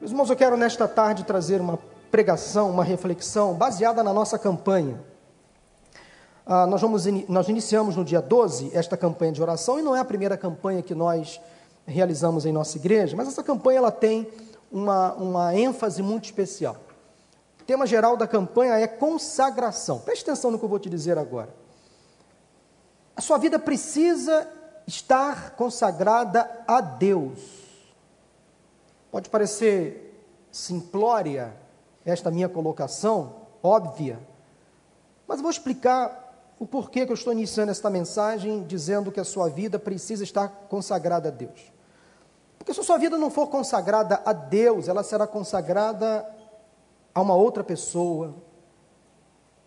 [0.00, 1.76] Meus irmãos, eu quero nesta tarde trazer uma
[2.08, 5.00] pregação, uma reflexão baseada na nossa campanha.
[6.46, 9.98] Ah, nós, vamos, nós iniciamos no dia 12 esta campanha de oração e não é
[9.98, 11.40] a primeira campanha que nós
[11.84, 14.28] realizamos em nossa igreja, mas essa campanha ela tem
[14.70, 16.76] uma, uma ênfase muito especial.
[17.60, 19.98] O tema geral da campanha é consagração.
[19.98, 21.52] Preste atenção no que eu vou te dizer agora.
[23.16, 24.46] A sua vida precisa
[24.86, 27.67] estar consagrada a Deus.
[29.10, 31.56] Pode parecer simplória
[32.04, 34.18] esta minha colocação, óbvia,
[35.26, 39.48] mas vou explicar o porquê que eu estou iniciando esta mensagem dizendo que a sua
[39.48, 41.72] vida precisa estar consagrada a Deus.
[42.58, 46.26] Porque se a sua vida não for consagrada a Deus, ela será consagrada
[47.14, 48.34] a uma outra pessoa,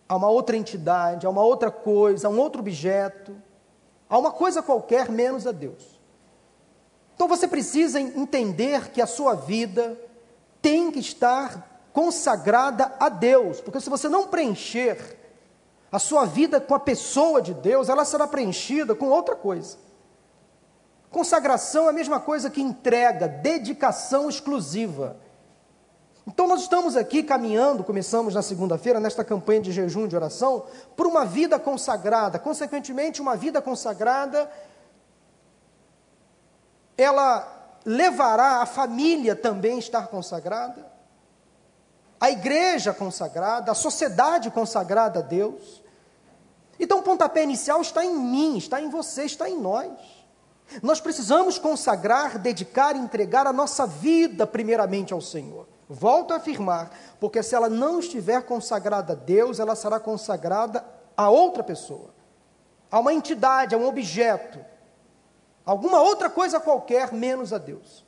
[0.08, 3.34] a uma outra entidade, a uma outra coisa, a um outro objeto,
[4.08, 6.01] a uma coisa qualquer menos a Deus.
[7.14, 9.98] Então você precisa entender que a sua vida
[10.60, 15.18] tem que estar consagrada a Deus, porque se você não preencher
[15.90, 19.76] a sua vida com a pessoa de Deus, ela será preenchida com outra coisa.
[21.10, 25.18] Consagração é a mesma coisa que entrega, dedicação exclusiva.
[26.26, 30.64] Então nós estamos aqui caminhando, começamos na segunda-feira, nesta campanha de jejum de oração,
[30.96, 32.38] por uma vida consagrada.
[32.38, 34.50] Consequentemente, uma vida consagrada
[36.96, 40.90] ela levará a família também a estar consagrada,
[42.20, 45.82] a igreja consagrada, a sociedade consagrada a Deus.
[46.78, 49.90] Então o pontapé inicial está em mim, está em você, está em nós.
[50.82, 55.66] Nós precisamos consagrar, dedicar, entregar a nossa vida primeiramente ao Senhor.
[55.88, 56.90] Volto a afirmar,
[57.20, 60.84] porque se ela não estiver consagrada a Deus, ela será consagrada
[61.16, 62.14] a outra pessoa,
[62.90, 64.58] a uma entidade, a um objeto,
[65.64, 68.04] alguma outra coisa qualquer menos a Deus.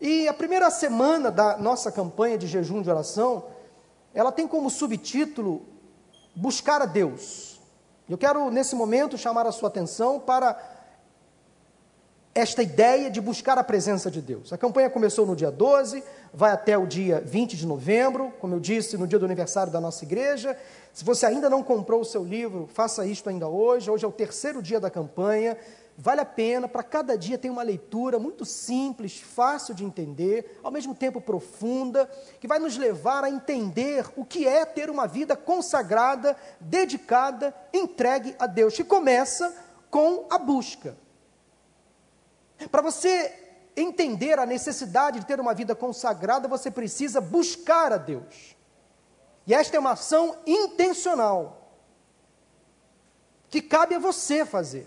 [0.00, 3.44] E a primeira semana da nossa campanha de jejum de oração,
[4.12, 5.62] ela tem como subtítulo
[6.34, 7.58] Buscar a Deus.
[8.08, 10.56] Eu quero, nesse momento, chamar a sua atenção para
[12.34, 14.52] esta ideia de buscar a presença de Deus.
[14.52, 16.04] A campanha começou no dia 12,
[16.34, 19.80] vai até o dia 20 de novembro, como eu disse, no dia do aniversário da
[19.80, 20.54] nossa igreja.
[20.92, 23.90] Se você ainda não comprou o seu livro, faça isto ainda hoje.
[23.90, 25.56] Hoje é o terceiro dia da campanha.
[25.98, 30.70] Vale a pena, para cada dia tem uma leitura muito simples, fácil de entender, ao
[30.70, 32.06] mesmo tempo profunda,
[32.38, 38.36] que vai nos levar a entender o que é ter uma vida consagrada, dedicada, entregue
[38.38, 39.56] a Deus, que começa
[39.90, 40.94] com a busca.
[42.70, 43.34] Para você
[43.74, 48.54] entender a necessidade de ter uma vida consagrada, você precisa buscar a Deus.
[49.46, 51.72] E esta é uma ação intencional,
[53.48, 54.86] que cabe a você fazer.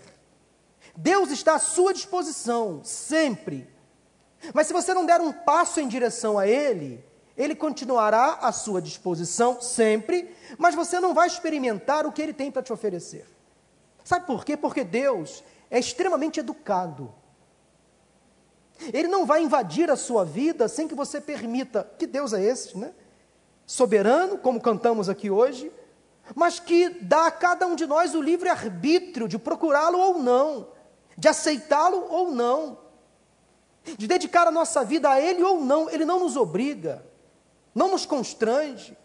[1.02, 3.66] Deus está à sua disposição, sempre.
[4.52, 7.02] Mas se você não der um passo em direção a Ele,
[7.36, 12.50] Ele continuará à sua disposição sempre, mas você não vai experimentar o que Ele tem
[12.50, 13.26] para te oferecer.
[14.04, 14.58] Sabe por quê?
[14.58, 17.14] Porque Deus é extremamente educado.
[18.92, 21.90] Ele não vai invadir a sua vida sem que você permita.
[21.98, 22.92] Que Deus é esse, né?
[23.66, 25.72] Soberano, como cantamos aqui hoje,
[26.34, 30.78] mas que dá a cada um de nós o livre arbítrio de procurá-lo ou não
[31.20, 32.78] de aceitá-lo ou não,
[33.84, 35.90] de dedicar a nossa vida a Ele ou não.
[35.90, 37.04] Ele não nos obriga,
[37.74, 38.96] não nos constrange,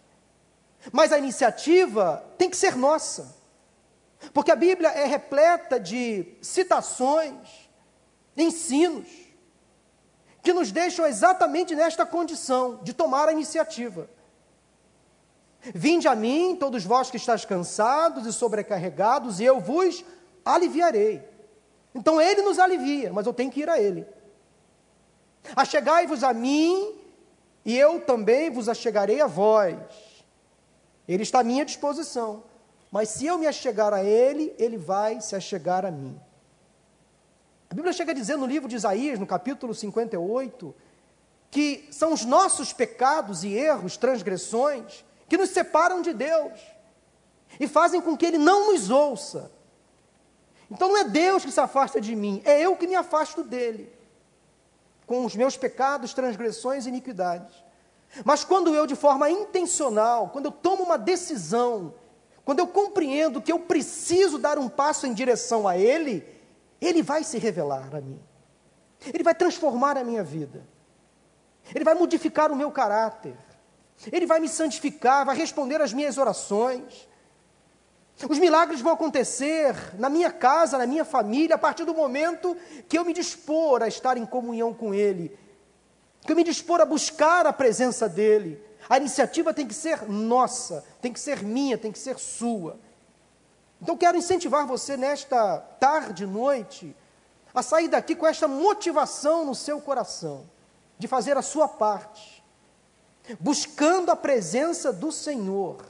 [0.93, 3.35] mas a iniciativa tem que ser nossa,
[4.33, 7.69] porque a Bíblia é repleta de citações,
[8.37, 9.09] ensinos,
[10.41, 14.09] que nos deixam exatamente nesta condição de tomar a iniciativa.
[15.59, 20.05] Vinde a mim, todos vós que estáis cansados e sobrecarregados, e eu vos
[20.45, 21.34] aliviarei.
[21.95, 24.06] Então ele nos alivia, mas eu tenho que ir a ele.
[25.56, 26.94] Achegai-vos a mim,
[27.63, 29.79] e eu também vos achegarei a vós.
[31.07, 32.44] Ele está à minha disposição.
[32.91, 36.19] Mas se eu me achegar a ele, ele vai se achegar a mim.
[37.69, 40.75] A Bíblia chega a dizer no livro de Isaías, no capítulo 58,
[41.50, 46.59] que são os nossos pecados e erros, transgressões, que nos separam de Deus
[47.59, 49.51] e fazem com que Ele não nos ouça.
[50.69, 53.91] Então não é Deus que se afasta de mim, é eu que me afasto dele,
[55.06, 57.63] com os meus pecados, transgressões e iniquidades.
[58.23, 61.94] Mas quando eu, de forma intencional, quando eu tomo uma decisão,
[62.44, 66.25] quando eu compreendo que eu preciso dar um passo em direção a Ele,
[66.79, 68.19] Ele vai se revelar a mim.
[69.13, 70.63] Ele vai transformar a minha vida.
[71.73, 73.35] Ele vai modificar o meu caráter.
[74.11, 77.07] Ele vai me santificar, vai responder às minhas orações.
[78.29, 82.56] Os milagres vão acontecer na minha casa, na minha família, a partir do momento
[82.88, 85.38] que eu me dispor a estar em comunhão com Ele.
[86.25, 88.59] que eu me dispor a buscar a presença dEle.
[88.89, 92.79] A iniciativa tem que ser nossa, tem que ser minha, tem que ser sua.
[93.81, 96.95] Então quero incentivar você nesta tarde, noite,
[97.53, 100.50] a sair daqui com esta motivação no seu coração,
[100.97, 102.44] de fazer a sua parte,
[103.39, 105.85] buscando a presença do Senhor.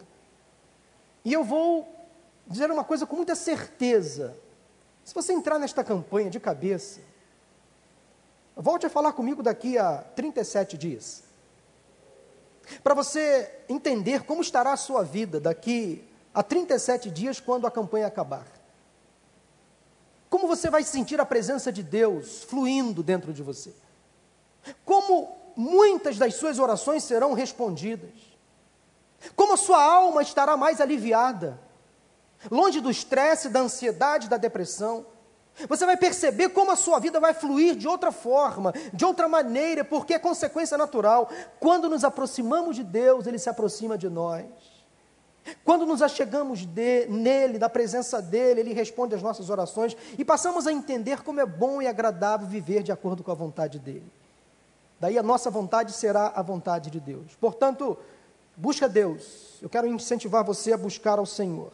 [1.24, 1.94] E eu vou
[2.47, 4.38] dizer uma coisa com muita certeza.
[5.03, 7.00] Se você entrar nesta campanha de cabeça,
[8.56, 11.24] volte a falar comigo daqui a 37 dias.
[12.83, 16.03] Para você entender como estará a sua vida daqui
[16.33, 18.45] a 37 dias, quando a campanha acabar.
[20.30, 23.74] Como você vai sentir a presença de Deus fluindo dentro de você?
[24.83, 28.12] Como muitas das suas orações serão respondidas?
[29.36, 31.59] Como a sua alma estará mais aliviada?
[32.50, 35.06] Longe do estresse, da ansiedade, da depressão.
[35.70, 39.86] Você vai perceber como a sua vida vai fluir de outra forma, de outra maneira,
[39.86, 41.30] porque é consequência natural.
[41.60, 44.46] Quando nos aproximamos de Deus, Ele se aproxima de nós.
[45.64, 50.66] Quando nos achegamos de, nele, da presença dele, ele responde às nossas orações e passamos
[50.66, 54.12] a entender como é bom e agradável viver de acordo com a vontade dele.
[55.00, 57.36] Daí a nossa vontade será a vontade de Deus.
[57.40, 57.98] Portanto,
[58.56, 59.60] busca Deus.
[59.62, 61.72] Eu quero incentivar você a buscar ao Senhor.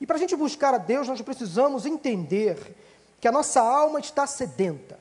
[0.00, 2.76] E para a gente buscar a Deus, nós precisamos entender
[3.20, 4.98] que a nossa alma está sedenta.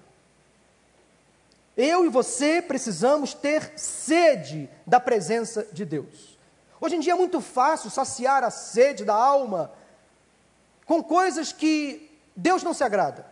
[1.75, 6.37] Eu e você precisamos ter sede da presença de Deus.
[6.79, 9.71] Hoje em dia é muito fácil saciar a sede da alma
[10.85, 13.25] com coisas que Deus não se agrada.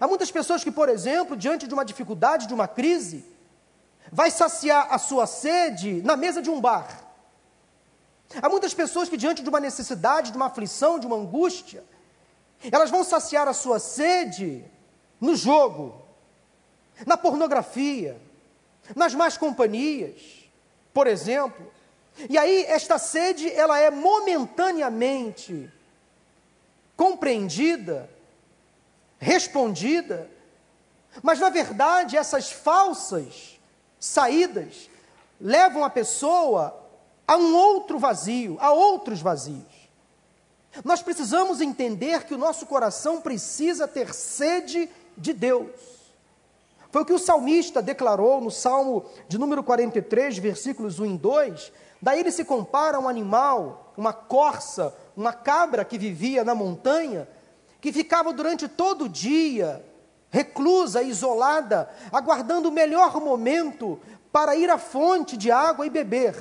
[0.00, 3.24] Há muitas pessoas que, por exemplo, diante de uma dificuldade, de uma crise,
[4.10, 7.11] vai saciar a sua sede na mesa de um bar.
[8.40, 11.84] Há muitas pessoas que, diante de uma necessidade, de uma aflição, de uma angústia,
[12.70, 14.64] elas vão saciar a sua sede
[15.20, 16.00] no jogo,
[17.06, 18.20] na pornografia,
[18.94, 20.20] nas más companhias,
[20.92, 21.72] por exemplo.
[22.28, 25.70] E aí esta sede, ela é momentaneamente
[26.96, 28.08] compreendida,
[29.18, 30.30] respondida,
[31.22, 33.58] mas na verdade essas falsas
[33.98, 34.88] saídas
[35.40, 36.81] levam a pessoa
[37.26, 39.90] a um outro vazio, a outros vazios.
[40.84, 45.70] Nós precisamos entender que o nosso coração precisa ter sede de Deus.
[46.90, 51.72] Foi o que o salmista declarou no Salmo de número 43, versículos 1 e 2,
[52.02, 57.28] Daí ele se compara a um animal, uma corça, uma cabra que vivia na montanha,
[57.80, 59.84] que ficava durante todo o dia
[60.32, 64.00] reclusa, isolada, aguardando o melhor momento
[64.32, 66.34] para ir à fonte de água e beber,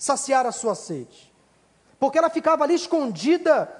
[0.00, 1.30] saciar a sua sede.
[1.98, 3.70] Porque ela ficava ali escondida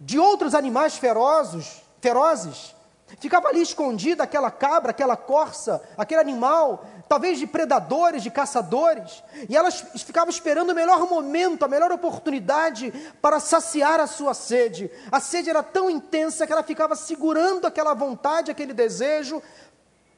[0.00, 2.74] de outros animais ferozes, ferozes.
[3.20, 9.56] Ficava ali escondida aquela cabra, aquela corça, aquele animal talvez de predadores, de caçadores, e
[9.56, 12.92] elas ficavam esperando o melhor momento, a melhor oportunidade
[13.22, 14.90] para saciar a sua sede.
[15.10, 19.42] A sede era tão intensa que ela ficava segurando aquela vontade, aquele desejo,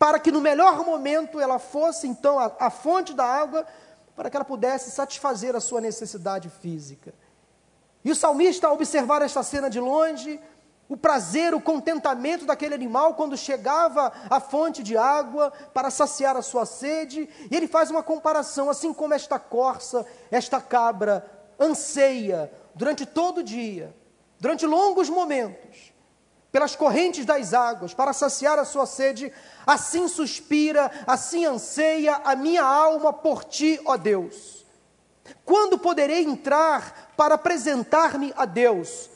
[0.01, 3.65] para que no melhor momento ela fosse então a, a fonte da água,
[4.21, 7.15] para que ela pudesse satisfazer a sua necessidade física.
[8.05, 10.39] E o salmista, ao observar esta cena de longe,
[10.91, 16.43] o prazer, o contentamento daquele animal quando chegava à fonte de água para saciar a
[16.43, 17.31] sua sede.
[17.51, 21.25] E ele faz uma comparação, assim como esta corça, esta cabra,
[21.59, 23.97] anseia durante todo o dia,
[24.39, 25.95] durante longos momentos,
[26.53, 29.33] pelas correntes das águas, para saciar a sua sede,
[29.67, 34.67] assim suspira, assim anseia a minha alma por ti, ó Deus.
[35.45, 39.09] Quando poderei entrar para apresentar-me a Deus?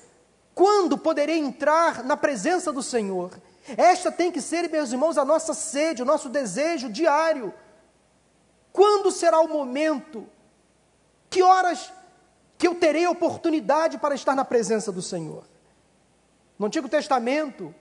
[0.55, 3.33] Quando poderei entrar na presença do Senhor?
[3.77, 7.53] Esta tem que ser, meus irmãos, a nossa sede, o nosso desejo diário.
[8.73, 10.29] Quando será o momento?
[11.29, 11.93] Que horas
[12.57, 15.45] que eu terei oportunidade para estar na presença do Senhor?
[16.59, 17.75] No Antigo Testamento,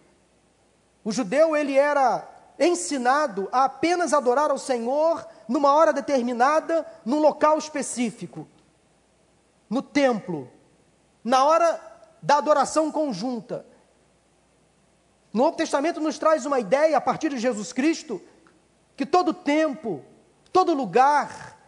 [1.04, 2.28] o judeu ele era
[2.60, 8.48] ensinado a apenas adorar ao Senhor numa hora determinada, num local específico,
[9.70, 10.50] no templo,
[11.24, 11.80] na hora
[12.22, 13.66] da adoração conjunta.
[15.32, 18.22] No Novo Testamento nos traz uma ideia, a partir de Jesus Cristo,
[18.96, 20.04] que todo tempo,
[20.52, 21.60] todo lugar,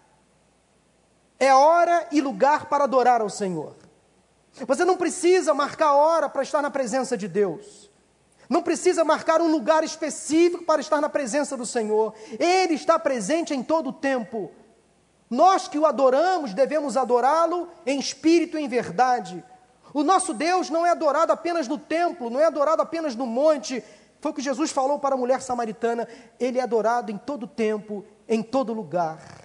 [1.40, 3.76] é hora e lugar para adorar ao Senhor.
[4.68, 7.90] Você não precisa marcar hora para estar na presença de Deus.
[8.50, 12.14] Não precisa marcar um lugar específico para estar na presença do Senhor.
[12.40, 14.52] Ele está presente em todo o tempo.
[15.30, 19.44] Nós que o adoramos devemos adorá-lo em espírito e em verdade.
[19.94, 23.84] O nosso Deus não é adorado apenas no templo, não é adorado apenas no monte.
[24.22, 26.08] Foi o que Jesus falou para a mulher samaritana:
[26.40, 29.45] Ele é adorado em todo tempo, em todo lugar.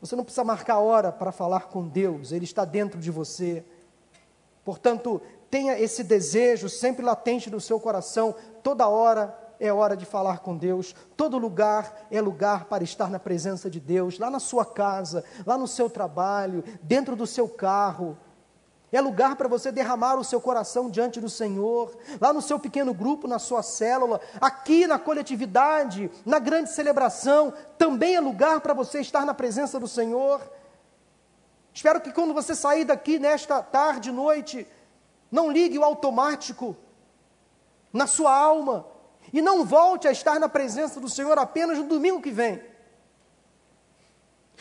[0.00, 3.64] Você não precisa marcar hora para falar com Deus, Ele está dentro de você.
[4.64, 10.38] Portanto, tenha esse desejo sempre latente no seu coração, toda hora é hora de falar
[10.38, 14.64] com Deus, todo lugar é lugar para estar na presença de Deus, lá na sua
[14.64, 18.16] casa, lá no seu trabalho, dentro do seu carro.
[18.90, 22.94] É lugar para você derramar o seu coração diante do Senhor, lá no seu pequeno
[22.94, 29.00] grupo, na sua célula, aqui na coletividade, na grande celebração, também é lugar para você
[29.00, 30.40] estar na presença do Senhor.
[31.74, 34.66] Espero que quando você sair daqui nesta tarde, noite,
[35.30, 36.74] não ligue o automático
[37.92, 38.86] na sua alma
[39.32, 42.62] e não volte a estar na presença do Senhor apenas no domingo que vem.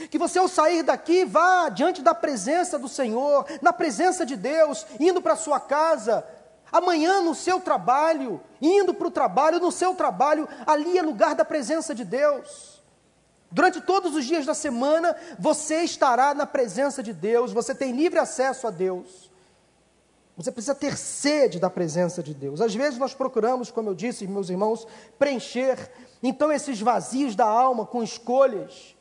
[0.10, 4.86] Que você, ao sair daqui, vá diante da presença do Senhor, na presença de Deus,
[5.00, 6.24] indo para a sua casa,
[6.72, 11.44] amanhã no seu trabalho, indo para o trabalho, no seu trabalho, ali é lugar da
[11.44, 12.78] presença de Deus.
[13.50, 18.20] Durante todos os dias da semana, você estará na presença de Deus, você tem livre
[18.20, 19.32] acesso a Deus.
[20.36, 22.62] Você precisa ter sede da presença de Deus.
[22.62, 24.86] Às vezes nós procuramos, como eu disse, meus irmãos,
[25.18, 28.96] preencher então esses vazios da alma com escolhas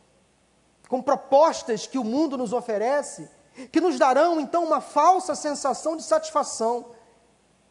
[0.89, 3.29] com propostas que o mundo nos oferece,
[3.73, 6.87] que nos darão então uma falsa sensação de satisfação,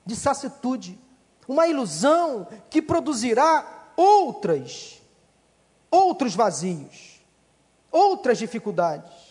[0.05, 0.99] de sacitude,
[1.47, 5.01] uma ilusão que produzirá outras,
[5.89, 7.21] outros vazios,
[7.91, 9.25] outras dificuldades.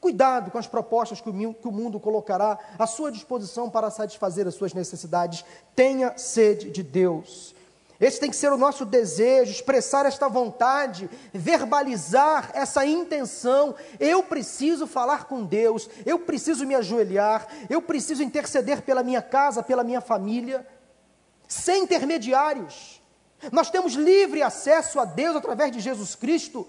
[0.00, 4.74] Cuidado com as propostas que o mundo colocará à sua disposição para satisfazer as suas
[4.74, 5.42] necessidades.
[5.74, 7.54] Tenha sede de Deus.
[8.00, 13.74] Esse tem que ser o nosso desejo, expressar esta vontade, verbalizar essa intenção.
[14.00, 19.62] Eu preciso falar com Deus, eu preciso me ajoelhar, eu preciso interceder pela minha casa,
[19.62, 20.66] pela minha família,
[21.46, 23.00] sem intermediários.
[23.52, 26.66] Nós temos livre acesso a Deus através de Jesus Cristo.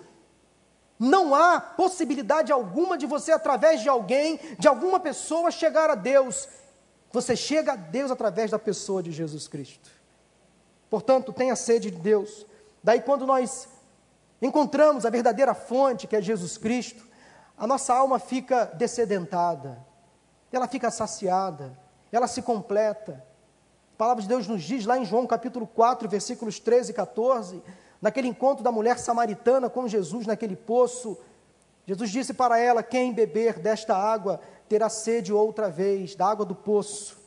[1.00, 6.48] Não há possibilidade alguma de você, através de alguém, de alguma pessoa, chegar a Deus.
[7.12, 9.95] Você chega a Deus através da pessoa de Jesus Cristo.
[10.90, 12.46] Portanto, tenha sede de Deus.
[12.84, 13.68] Daí, quando nós
[14.42, 17.06] encontramos a verdadeira fonte, que é Jesus Cristo,
[17.58, 19.78] a nossa alma fica descedentada,
[20.52, 21.78] ela fica saciada,
[22.12, 23.24] ela se completa.
[23.94, 27.64] A palavra de Deus nos diz lá em João capítulo 4, versículos 13 e 14,
[28.02, 31.18] naquele encontro da mulher samaritana com Jesus naquele poço,
[31.88, 36.56] Jesus disse para ela: Quem beber desta água terá sede outra vez, da água do
[36.56, 37.18] poço.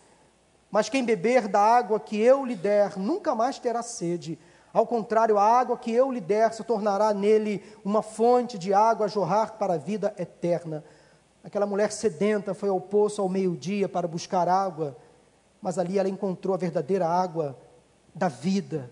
[0.70, 4.38] Mas quem beber da água que eu lhe der, nunca mais terá sede.
[4.72, 9.06] Ao contrário, a água que eu lhe der se tornará nele uma fonte de água
[9.06, 10.84] a jorrar para a vida eterna.
[11.42, 14.96] Aquela mulher sedenta foi ao poço ao meio-dia para buscar água,
[15.62, 17.58] mas ali ela encontrou a verdadeira água
[18.14, 18.90] da vida,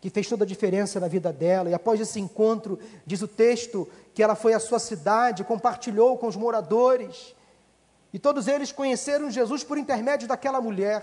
[0.00, 1.70] que fez toda a diferença na vida dela.
[1.70, 6.26] E após esse encontro, diz o texto, que ela foi à sua cidade, compartilhou com
[6.26, 7.36] os moradores
[8.12, 11.02] e todos eles conheceram Jesus por intermédio daquela mulher,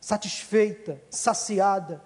[0.00, 2.02] satisfeita, saciada.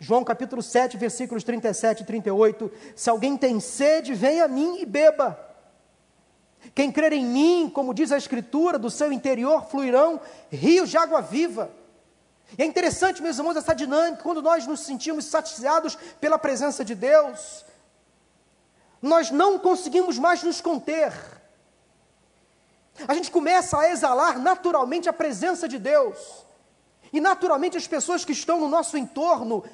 [0.00, 2.72] João capítulo 7, versículos 37 e 38.
[2.96, 5.38] Se alguém tem sede, venha a mim e beba.
[6.74, 10.20] Quem crer em mim, como diz a Escritura, do seu interior fluirão
[10.50, 11.70] rios de água viva.
[12.56, 16.94] E é interessante, meus irmãos, essa dinâmica, quando nós nos sentimos saciados pela presença de
[16.94, 17.64] Deus,
[19.02, 21.12] nós não conseguimos mais nos conter.
[23.06, 26.44] A gente começa a exalar naturalmente a presença de Deus.
[27.12, 29.64] E naturalmente as pessoas que estão no nosso entorno,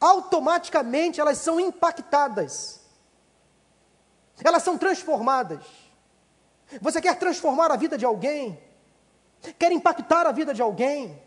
[0.00, 2.80] automaticamente elas são impactadas.
[4.42, 5.64] Elas são transformadas.
[6.80, 8.58] Você quer transformar a vida de alguém?
[9.58, 11.22] Quer impactar a vida de alguém?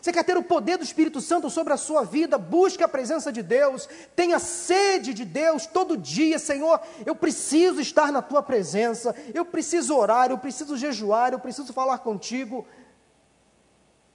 [0.00, 2.38] Você quer ter o poder do Espírito Santo sobre a sua vida?
[2.38, 6.80] Busque a presença de Deus, tenha sede de Deus todo dia, Senhor.
[7.04, 11.98] Eu preciso estar na tua presença, eu preciso orar, eu preciso jejuar, eu preciso falar
[11.98, 12.66] contigo,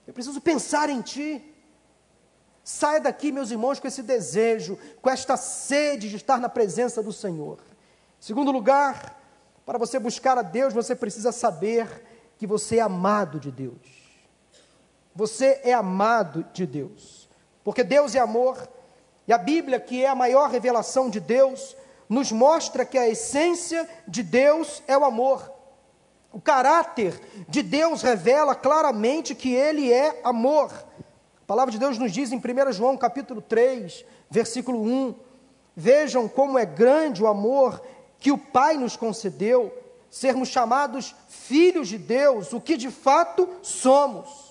[0.07, 1.43] eu preciso pensar em Ti.
[2.63, 7.13] Saia daqui, meus irmãos, com esse desejo, com esta sede de estar na presença do
[7.13, 7.59] Senhor.
[8.19, 9.21] Segundo lugar,
[9.65, 11.87] para você buscar a Deus, você precisa saber
[12.39, 14.04] que você é amado de Deus.
[15.15, 17.29] Você é amado de Deus.
[17.63, 18.69] Porque Deus é amor,
[19.27, 21.75] e a Bíblia, que é a maior revelação de Deus,
[22.07, 25.51] nos mostra que a essência de Deus é o amor.
[26.31, 30.71] O caráter de Deus revela claramente que ele é amor.
[30.71, 35.15] A palavra de Deus nos diz em 1 João capítulo 3, versículo 1:
[35.75, 37.81] Vejam como é grande o amor
[38.19, 39.73] que o Pai nos concedeu,
[40.09, 44.44] sermos chamados filhos de Deus, o que de fato somos.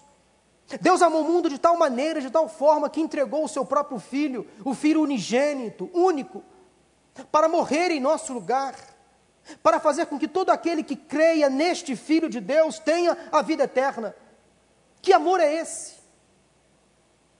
[0.80, 3.98] Deus amou o mundo de tal maneira, de tal forma, que entregou o seu próprio
[3.98, 6.42] filho, o filho unigênito, único,
[7.30, 8.74] para morrer em nosso lugar,
[9.62, 13.64] para fazer com que todo aquele que creia neste filho de Deus tenha a vida
[13.64, 14.14] eterna.
[15.02, 15.94] Que amor é esse?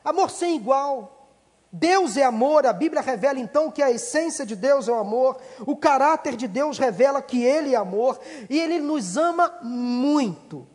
[0.05, 1.15] Amor sem igual.
[1.73, 5.41] Deus é amor, a Bíblia revela então que a essência de Deus é o amor,
[5.67, 10.69] o caráter de Deus revela que Ele é amor e Ele nos ama muito.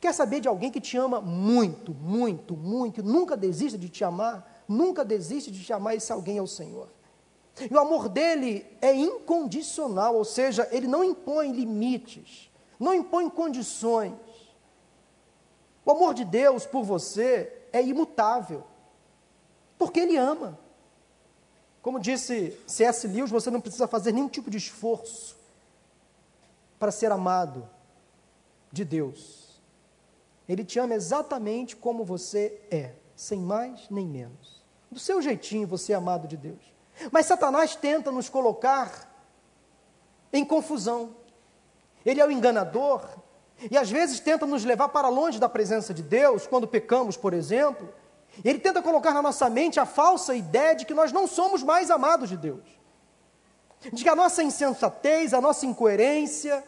[0.00, 4.64] Quer saber de alguém que te ama muito, muito, muito, nunca desista de te amar,
[4.66, 6.88] nunca desiste de te amar, esse alguém é o Senhor.
[7.70, 14.14] E o amor dele é incondicional, ou seja, ele não impõe limites, não impõe condições.
[15.84, 18.64] O amor de Deus por você é imutável,
[19.76, 20.58] porque ele ama.
[21.82, 23.06] Como disse C.S.
[23.06, 25.36] Lewis, você não precisa fazer nenhum tipo de esforço
[26.78, 27.68] para ser amado
[28.72, 29.39] de Deus.
[30.50, 34.60] Ele te ama exatamente como você é, sem mais nem menos.
[34.90, 36.58] Do seu jeitinho você é amado de Deus.
[37.12, 39.08] Mas Satanás tenta nos colocar
[40.32, 41.14] em confusão.
[42.04, 43.08] Ele é o enganador
[43.70, 47.32] e às vezes tenta nos levar para longe da presença de Deus, quando pecamos, por
[47.32, 47.88] exemplo.
[48.44, 51.92] Ele tenta colocar na nossa mente a falsa ideia de que nós não somos mais
[51.92, 52.64] amados de Deus.
[53.92, 56.64] De que a nossa insensatez, a nossa incoerência,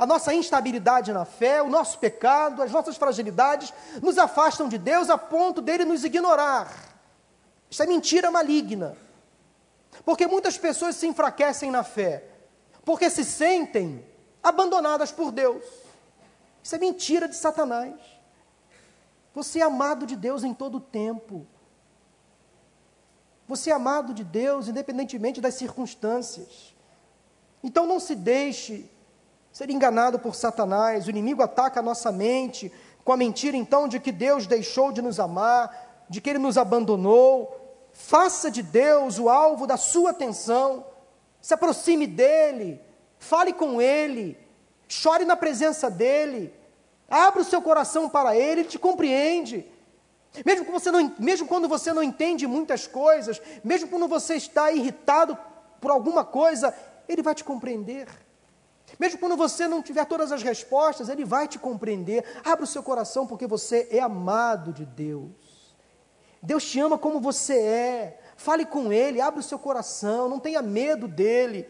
[0.00, 5.10] a nossa instabilidade na fé, o nosso pecado, as nossas fragilidades nos afastam de Deus
[5.10, 6.72] a ponto dele nos ignorar.
[7.68, 8.96] Isso é mentira maligna.
[10.02, 12.24] Porque muitas pessoas se enfraquecem na fé,
[12.82, 14.02] porque se sentem
[14.42, 15.62] abandonadas por Deus.
[16.62, 17.94] Isso é mentira de Satanás.
[19.34, 21.46] Você é amado de Deus em todo o tempo.
[23.46, 26.74] Você é amado de Deus independentemente das circunstâncias.
[27.62, 28.88] Então não se deixe
[29.52, 31.06] ser enganado por Satanás.
[31.06, 32.72] O inimigo ataca a nossa mente
[33.04, 36.56] com a mentira então de que Deus deixou de nos amar, de que ele nos
[36.56, 37.56] abandonou.
[37.92, 40.86] Faça de Deus o alvo da sua atenção.
[41.40, 42.80] Se aproxime dele,
[43.18, 44.38] fale com ele,
[44.86, 46.54] chore na presença dele.
[47.08, 49.66] Abra o seu coração para ele, ele te compreende.
[50.46, 54.70] Mesmo, que você não, mesmo quando você não entende muitas coisas, mesmo quando você está
[54.70, 55.36] irritado
[55.80, 56.72] por alguma coisa,
[57.08, 58.06] ele vai te compreender.
[58.98, 62.24] Mesmo quando você não tiver todas as respostas, Ele vai te compreender.
[62.44, 65.30] Abra o seu coração, porque você é amado de Deus.
[66.42, 68.20] Deus te ama como você é.
[68.36, 71.68] Fale com Ele, abra o seu coração, não tenha medo dEle.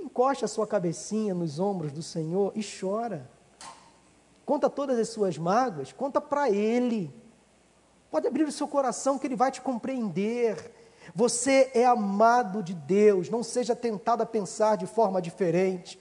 [0.00, 3.28] Encoste a sua cabecinha nos ombros do Senhor e chora.
[4.44, 7.12] Conta todas as suas mágoas, conta para Ele.
[8.10, 10.72] Pode abrir o seu coração que Ele vai te compreender.
[11.16, 15.98] Você é amado de Deus, não seja tentado a pensar de forma diferente.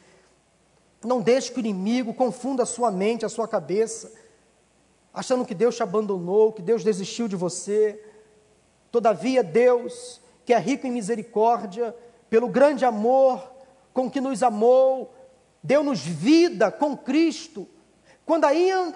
[1.02, 4.12] Não deixe que o inimigo confunda a sua mente, a sua cabeça,
[5.14, 7.98] achando que Deus te abandonou, que Deus desistiu de você.
[8.92, 11.96] Todavia, Deus, que é rico em misericórdia,
[12.30, 13.42] pelo grande amor
[13.94, 15.14] com que nos amou,
[15.64, 17.66] deu-nos vida com Cristo
[18.26, 18.46] quando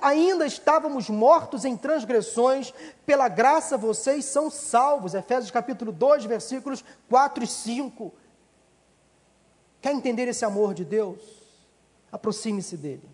[0.01, 2.73] ainda estávamos mortos em transgressões,
[3.05, 5.13] pela graça vocês são salvos.
[5.13, 8.11] Efésios capítulo 2, versículos 4 e 5.
[9.79, 11.19] Quer entender esse amor de Deus?
[12.11, 13.07] Aproxime-se dele.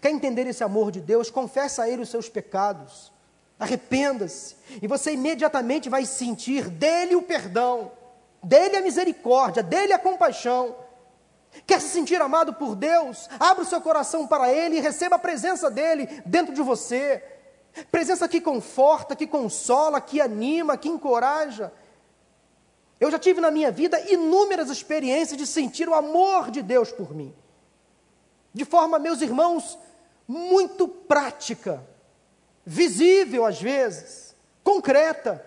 [0.00, 1.30] Quer entender esse amor de Deus?
[1.30, 3.12] Confessa a ele os seus pecados.
[3.60, 4.56] Arrependa-se.
[4.80, 7.92] E você imediatamente vai sentir dele o perdão,
[8.42, 10.87] dele a misericórdia, dele a compaixão
[11.66, 13.28] Quer se sentir amado por Deus?
[13.38, 17.22] Abra o seu coração para Ele e receba a presença dEle dentro de você.
[17.90, 21.72] Presença que conforta, que consola, que anima, que encoraja.
[23.00, 27.14] Eu já tive na minha vida inúmeras experiências de sentir o amor de Deus por
[27.14, 27.34] mim.
[28.52, 29.78] De forma, meus irmãos,
[30.26, 31.86] muito prática,
[32.64, 35.44] visível às vezes, concreta.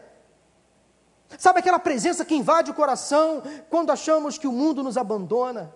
[1.38, 5.74] Sabe aquela presença que invade o coração quando achamos que o mundo nos abandona?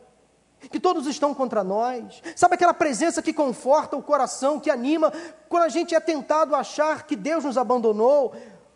[0.70, 2.22] Que todos estão contra nós.
[2.36, 5.12] Sabe aquela presença que conforta o coração, que anima,
[5.48, 8.34] quando a gente é tentado a achar que Deus nos abandonou,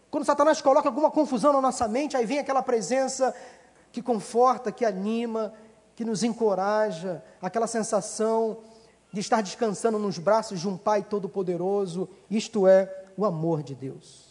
[0.09, 3.33] quando Satanás coloca alguma confusão na nossa mente, aí vem aquela presença
[3.91, 5.53] que conforta, que anima,
[5.95, 8.59] que nos encoraja, aquela sensação
[9.11, 14.28] de estar descansando nos braços de um Pai Todo-Poderoso, isto é o amor de Deus.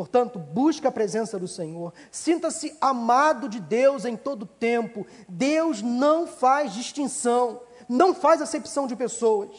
[0.00, 5.06] Portanto, busque a presença do Senhor, sinta-se amado de Deus em todo tempo.
[5.28, 9.50] Deus não faz distinção, não faz acepção de pessoas.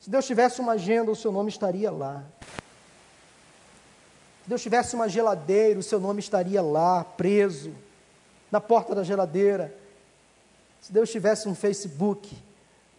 [0.00, 2.24] Se Deus tivesse uma agenda, o seu nome estaria lá.
[4.44, 7.74] Se Deus tivesse uma geladeira, o seu nome estaria lá, preso,
[8.50, 9.76] na porta da geladeira.
[10.80, 12.34] Se Deus tivesse um Facebook,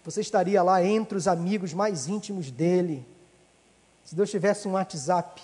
[0.05, 3.03] você estaria lá entre os amigos mais íntimos dele.
[4.05, 5.41] Se Deus tivesse um WhatsApp,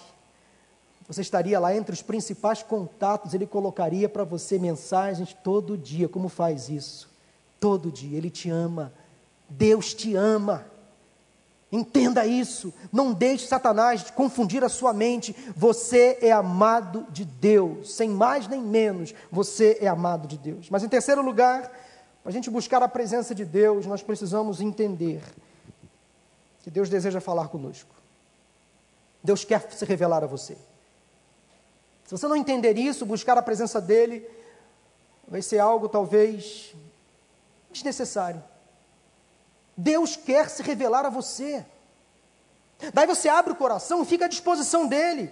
[1.07, 6.09] você estaria lá entre os principais contatos, ele colocaria para você mensagens todo dia.
[6.09, 7.09] Como faz isso?
[7.59, 8.17] Todo dia.
[8.17, 8.91] Ele te ama.
[9.47, 10.65] Deus te ama.
[11.71, 12.73] Entenda isso.
[12.91, 15.35] Não deixe Satanás confundir a sua mente.
[15.55, 17.93] Você é amado de Deus.
[17.93, 20.69] Sem mais nem menos, você é amado de Deus.
[20.71, 21.71] Mas em terceiro lugar,
[22.23, 25.21] para a gente buscar a presença de Deus, nós precisamos entender
[26.63, 27.93] que Deus deseja falar conosco.
[29.23, 30.57] Deus quer se revelar a você.
[32.05, 34.27] Se você não entender isso, buscar a presença dele,
[35.27, 36.75] vai ser algo talvez
[37.71, 38.43] desnecessário.
[39.75, 41.65] Deus quer se revelar a você.
[42.93, 45.31] Daí você abre o coração e fica à disposição dele.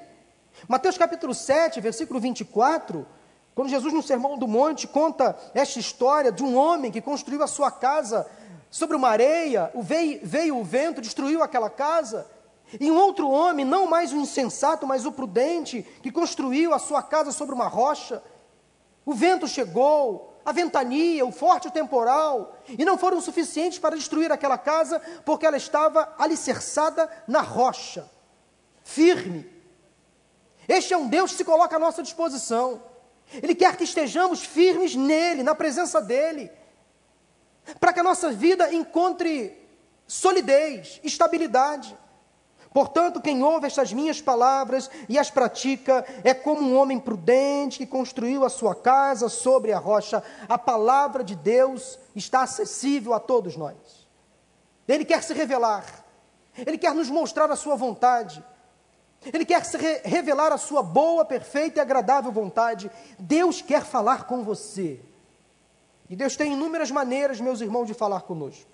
[0.67, 3.05] Mateus capítulo 7, versículo 24,
[3.53, 7.47] quando Jesus no Sermão do Monte conta esta história de um homem que construiu a
[7.47, 8.27] sua casa
[8.69, 12.25] sobre uma areia, veio, veio o vento, destruiu aquela casa,
[12.79, 17.01] e um outro homem, não mais o insensato, mas o prudente, que construiu a sua
[17.01, 18.23] casa sobre uma rocha.
[19.05, 24.57] O vento chegou, a ventania, o forte temporal, e não foram suficientes para destruir aquela
[24.57, 28.09] casa, porque ela estava alicerçada na rocha,
[28.83, 29.49] firme.
[30.67, 32.81] Este é um Deus que se coloca à nossa disposição.
[33.31, 36.51] Ele quer que estejamos firmes nele, na presença dele,
[37.79, 39.57] para que a nossa vida encontre
[40.07, 41.97] solidez, estabilidade.
[42.73, 47.86] Portanto, quem ouve estas minhas palavras e as pratica é como um homem prudente que
[47.86, 50.23] construiu a sua casa sobre a rocha.
[50.49, 53.75] A palavra de Deus está acessível a todos nós.
[54.88, 55.86] Ele quer se revelar,
[56.57, 58.43] ele quer nos mostrar a sua vontade,
[59.31, 62.91] ele quer se re revelar a sua boa, perfeita e agradável vontade.
[63.19, 64.99] Deus quer falar com você.
[66.09, 68.69] E Deus tem inúmeras maneiras, meus irmãos, de falar conosco.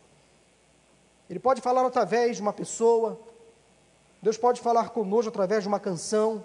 [1.30, 3.20] Ele pode falar através de uma pessoa,
[4.22, 6.44] Deus pode falar conosco através de uma canção,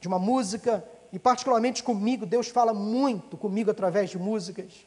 [0.00, 4.86] de uma música, e particularmente comigo, Deus fala muito comigo através de músicas.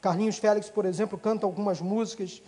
[0.00, 2.42] Carlinhos Félix, por exemplo, canta algumas músicas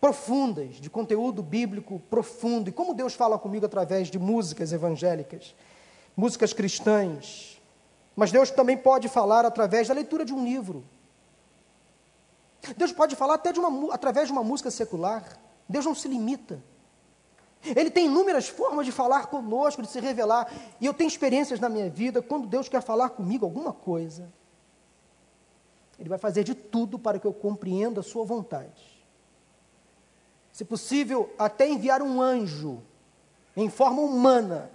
[0.00, 2.68] profundas, de conteúdo bíblico profundo.
[2.68, 5.54] E como Deus fala comigo através de músicas evangélicas,
[6.16, 7.60] músicas cristãs.
[8.16, 10.84] Mas Deus também pode falar através da leitura de um livro.
[12.76, 15.38] Deus pode falar até de uma, através de uma música secular.
[15.68, 16.62] Deus não se limita.
[17.62, 20.50] Ele tem inúmeras formas de falar conosco, de se revelar.
[20.80, 24.32] E eu tenho experiências na minha vida, quando Deus quer falar comigo alguma coisa,
[25.98, 29.04] Ele vai fazer de tudo para que eu compreenda a Sua vontade.
[30.52, 32.82] Se possível, até enviar um anjo
[33.56, 34.70] em forma humana.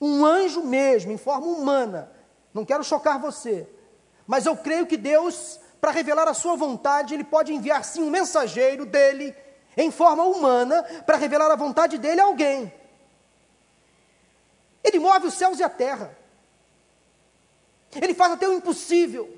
[0.00, 2.10] Um anjo mesmo, em forma humana.
[2.52, 3.68] Não quero chocar você,
[4.26, 8.10] mas eu creio que Deus, para revelar a Sua vontade, Ele pode enviar sim um
[8.10, 9.34] mensageiro dele
[9.76, 12.72] em forma humana para revelar a vontade dele a alguém.
[14.82, 16.16] Ele move os céus e a terra.
[17.94, 19.34] Ele faz até o impossível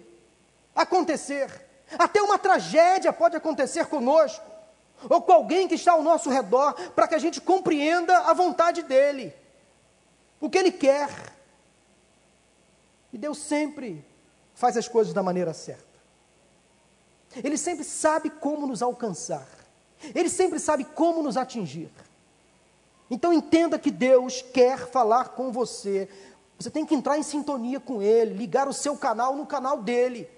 [0.75, 1.67] acontecer.
[1.99, 4.45] Até uma tragédia pode acontecer conosco,
[5.09, 8.83] ou com alguém que está ao nosso redor, para que a gente compreenda a vontade
[8.83, 9.33] dele,
[10.41, 11.09] o que ele quer.
[13.13, 14.05] E Deus sempre
[14.55, 15.85] faz as coisas da maneira certa.
[17.37, 19.47] Ele sempre sabe como nos alcançar.
[20.15, 21.91] Ele sempre sabe como nos atingir.
[23.11, 26.09] Então entenda que Deus quer falar com você.
[26.59, 30.29] Você tem que entrar em sintonia com Ele, ligar o seu canal no canal dele,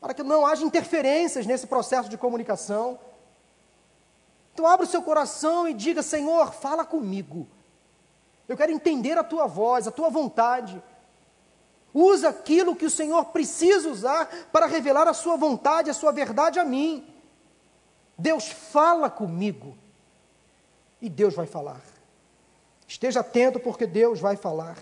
[0.00, 2.98] para que não haja interferências nesse processo de comunicação.
[4.52, 7.46] Então abra o seu coração e diga: Senhor, fala comigo.
[8.48, 10.82] Eu quero entender a tua voz, a tua vontade.
[11.92, 16.58] Usa aquilo que o Senhor precisa usar para revelar a sua vontade, a sua verdade
[16.58, 17.06] a mim.
[18.18, 19.76] Deus fala comigo
[21.00, 21.80] e Deus vai falar.
[22.86, 24.76] Esteja atento porque Deus vai falar.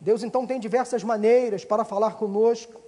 [0.00, 2.80] Deus então tem diversas maneiras para falar conosco.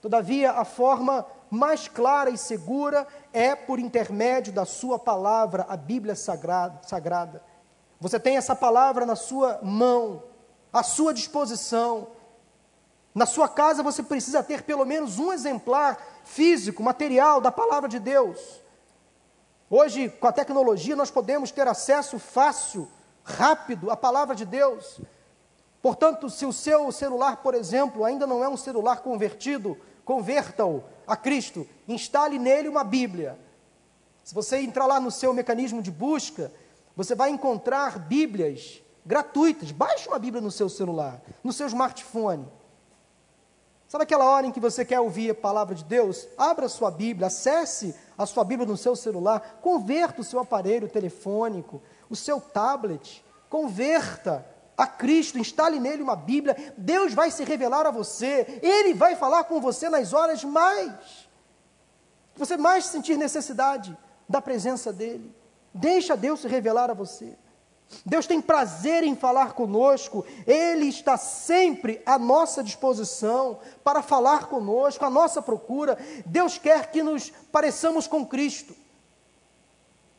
[0.00, 6.14] Todavia, a forma mais clara e segura é por intermédio da sua palavra, a Bíblia
[6.14, 7.42] sagrada.
[8.00, 10.22] Você tem essa palavra na sua mão,
[10.72, 12.08] à sua disposição.
[13.14, 17.98] Na sua casa você precisa ter pelo menos um exemplar físico, material da palavra de
[17.98, 18.60] Deus.
[19.72, 22.88] Hoje, com a tecnologia, nós podemos ter acesso fácil,
[23.22, 25.00] rápido à palavra de Deus.
[25.80, 31.16] Portanto, se o seu celular, por exemplo, ainda não é um celular convertido, converta-o a
[31.16, 33.38] Cristo, instale nele uma Bíblia.
[34.24, 36.52] Se você entrar lá no seu mecanismo de busca,
[36.96, 39.70] você vai encontrar Bíblias gratuitas.
[39.70, 42.44] Baixe uma Bíblia no seu celular, no seu smartphone.
[43.90, 46.28] Sabe aquela hora em que você quer ouvir a palavra de Deus?
[46.38, 50.88] Abra a sua Bíblia, acesse a sua Bíblia no seu celular, converta o seu aparelho
[50.88, 54.46] telefônico, o seu tablet, converta
[54.78, 59.42] a Cristo, instale nele uma Bíblia, Deus vai se revelar a você, Ele vai falar
[59.42, 61.28] com você nas horas mais,
[62.32, 63.98] que você mais sentir necessidade
[64.28, 65.34] da presença dEle.
[65.74, 67.36] Deixa Deus se revelar a você.
[68.06, 75.04] Deus tem prazer em falar conosco, Ele está sempre à nossa disposição para falar conosco,
[75.04, 75.98] à nossa procura.
[76.24, 78.74] Deus quer que nos pareçamos com Cristo.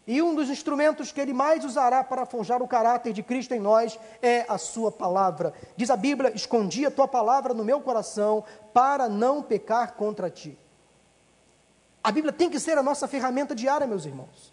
[0.06, 3.60] E um dos instrumentos que ele mais usará para forjar o caráter de Cristo em
[3.60, 5.54] nós é a sua palavra.
[5.78, 10.58] Diz a Bíblia: Escondi a tua palavra no meu coração para não pecar contra ti.
[12.04, 14.52] A Bíblia tem que ser a nossa ferramenta diária, meus irmãos.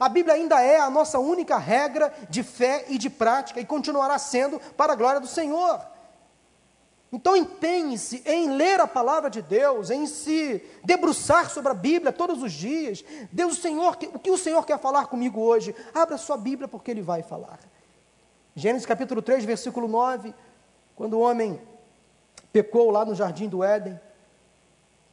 [0.00, 4.18] A Bíblia ainda é a nossa única regra de fé e de prática e continuará
[4.18, 5.80] sendo para a glória do Senhor.
[7.12, 12.42] Então empenhe-se em ler a palavra de Deus, em se debruçar sobre a Bíblia todos
[12.42, 13.04] os dias.
[13.30, 15.74] Deus, o Senhor, o que o Senhor quer falar comigo hoje?
[15.94, 17.60] Abra sua Bíblia porque Ele vai falar.
[18.56, 20.34] Gênesis capítulo 3, versículo 9,
[20.96, 21.60] quando o homem
[22.52, 24.00] pecou lá no jardim do Éden,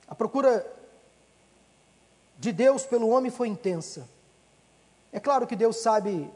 [0.08, 0.66] a procura
[2.40, 4.10] de Deus pelo homem foi intensa.
[5.14, 6.34] É claro que Deus sabe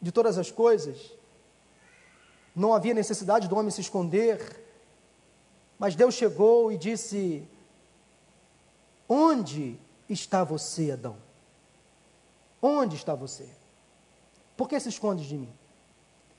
[0.00, 1.12] de todas as coisas,
[2.54, 4.62] não havia necessidade do homem se esconder,
[5.78, 7.48] mas Deus chegou e disse:
[9.08, 11.16] Onde está você, Adão?
[12.60, 13.48] Onde está você?
[14.56, 15.52] Por que se esconde de mim?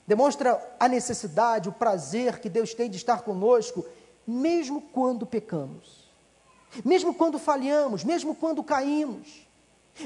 [0.06, 3.84] Demonstra a necessidade, o prazer que Deus tem de estar conosco,
[4.26, 6.08] mesmo quando pecamos,
[6.84, 9.49] mesmo quando falhamos, mesmo quando caímos.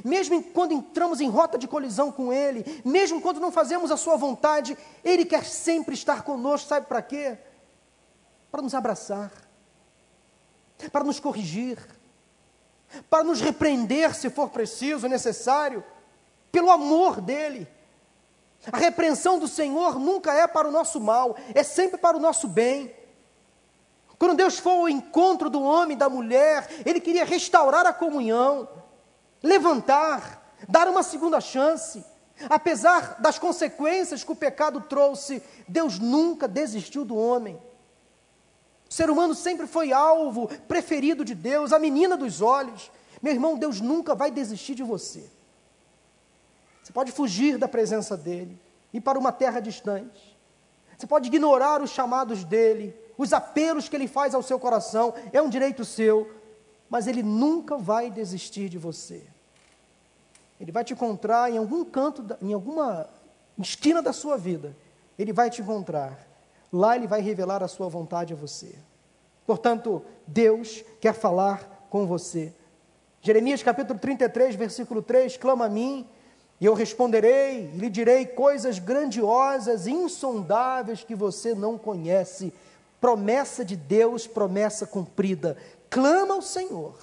[0.05, 4.17] Mesmo quando entramos em rota de colisão com Ele, mesmo quando não fazemos a Sua
[4.17, 7.39] vontade, Ele quer sempre estar conosco, sabe para quê?
[8.51, 9.31] Para nos abraçar,
[10.91, 11.79] para nos corrigir,
[13.09, 15.85] para nos repreender se for preciso, necessário,
[16.51, 17.69] pelo amor dEle.
[18.73, 22.49] A repreensão do Senhor nunca é para o nosso mal, é sempre para o nosso
[22.49, 22.95] bem.
[24.19, 28.69] Quando Deus foi ao encontro do homem e da mulher, Ele queria restaurar a comunhão
[29.45, 32.03] levantar, dar uma segunda chance.
[32.49, 37.61] Apesar das consequências que o pecado trouxe, Deus nunca desistiu do homem.
[38.91, 42.91] O ser humano sempre foi alvo preferido de Deus, a menina dos olhos.
[43.23, 45.31] Meu irmão, Deus nunca vai desistir de você.
[46.83, 48.59] Você pode fugir da presença dEle,
[48.93, 50.37] ir para uma terra distante.
[50.97, 55.41] Você pode ignorar os chamados dEle, os apelos que Ele faz ao seu coração, é
[55.41, 56.31] um direito seu,
[56.89, 59.34] mas Ele nunca vai desistir de você.
[60.65, 63.07] Ele vai te encontrar em algum canto, em alguma
[63.59, 64.75] esquina da sua vida.
[65.19, 66.19] Ele vai te encontrar.
[66.73, 68.75] Lá ele vai revelar a sua vontade a você.
[69.47, 72.51] Portanto, Deus quer falar com você.
[73.21, 76.09] Jeremias capítulo 33, versículo 3: clama a mim,
[76.59, 82.55] e eu responderei, e lhe direi coisas grandiosas, insondáveis que você não conhece.
[83.03, 85.59] Promessa de Deus, promessa cumprida.
[85.91, 86.95] Clama ao Senhor.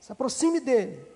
[0.00, 1.14] Se aproxime dele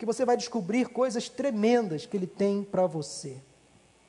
[0.00, 3.36] que você vai descobrir coisas tremendas que Ele tem para você.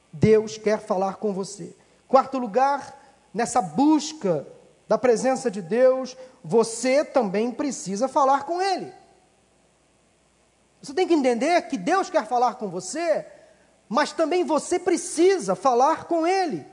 [0.09, 1.75] Deus quer falar com você.
[2.07, 2.97] Quarto lugar,
[3.33, 4.47] nessa busca
[4.87, 8.93] da presença de Deus, você também precisa falar com Ele.
[10.81, 13.25] Você tem que entender que Deus quer falar com você,
[13.89, 16.65] mas também você precisa falar com Ele.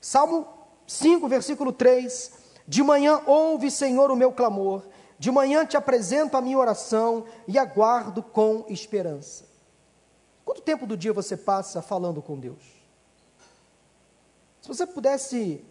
[0.00, 0.46] Salmo
[0.86, 2.30] 5, versículo 3:
[2.68, 4.84] De manhã ouve, Senhor, o meu clamor
[5.22, 9.44] de manhã te apresento a minha oração e aguardo com esperança.
[10.44, 12.60] Quanto tempo do dia você passa falando com Deus?
[14.60, 15.64] Se você pudesse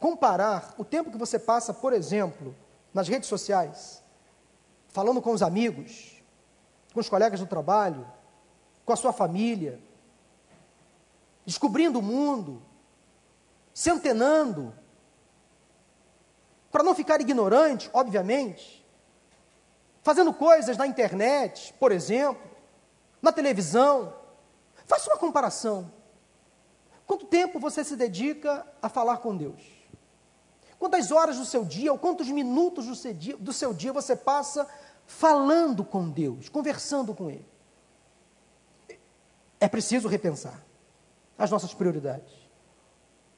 [0.00, 2.56] comparar o tempo que você passa, por exemplo,
[2.94, 4.02] nas redes sociais,
[4.88, 6.16] falando com os amigos,
[6.94, 8.10] com os colegas do trabalho,
[8.82, 9.78] com a sua família,
[11.44, 12.62] descobrindo o mundo,
[13.74, 14.72] centenando,
[16.70, 18.86] para não ficar ignorante, obviamente,
[20.02, 22.42] fazendo coisas na internet, por exemplo,
[23.20, 24.14] na televisão.
[24.86, 25.92] Faça uma comparação.
[27.06, 29.62] Quanto tempo você se dedica a falar com Deus?
[30.78, 34.14] Quantas horas do seu dia, ou quantos minutos do seu dia, do seu dia você
[34.14, 34.68] passa
[35.06, 37.46] falando com Deus, conversando com Ele?
[39.58, 40.62] É preciso repensar
[41.36, 42.32] as nossas prioridades.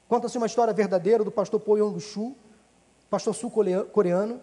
[0.07, 2.35] Conta-se uma história verdadeira do pastor Po Yong-Shu,
[3.11, 4.41] pastor sul-coreano,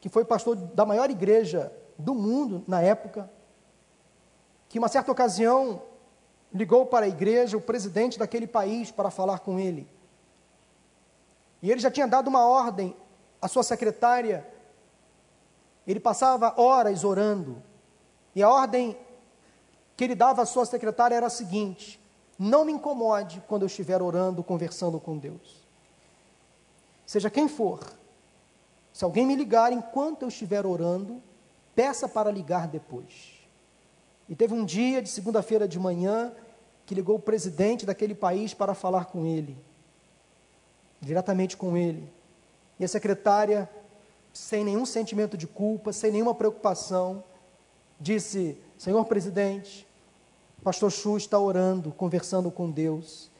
[0.00, 3.30] que foi pastor da maior igreja do mundo na época,
[4.70, 5.82] que uma certa ocasião
[6.52, 9.86] ligou para a igreja o presidente daquele país para falar com ele.
[11.60, 12.96] E ele já tinha dado uma ordem
[13.40, 14.48] à sua secretária.
[15.86, 17.62] Ele passava horas orando.
[18.34, 18.96] E a ordem
[19.94, 22.00] que ele dava à sua secretária era a seguinte:
[22.38, 25.67] não me incomode quando eu estiver orando, conversando com Deus.
[27.08, 27.80] Seja quem for,
[28.92, 31.22] se alguém me ligar enquanto eu estiver orando,
[31.74, 33.48] peça para ligar depois.
[34.28, 36.30] E teve um dia de segunda-feira de manhã
[36.84, 39.56] que ligou o presidente daquele país para falar com ele,
[41.00, 42.12] diretamente com ele.
[42.78, 43.70] E a secretária,
[44.30, 47.24] sem nenhum sentimento de culpa, sem nenhuma preocupação,
[47.98, 49.88] disse: Senhor presidente,
[50.62, 53.30] pastor Chu está orando, conversando com Deus.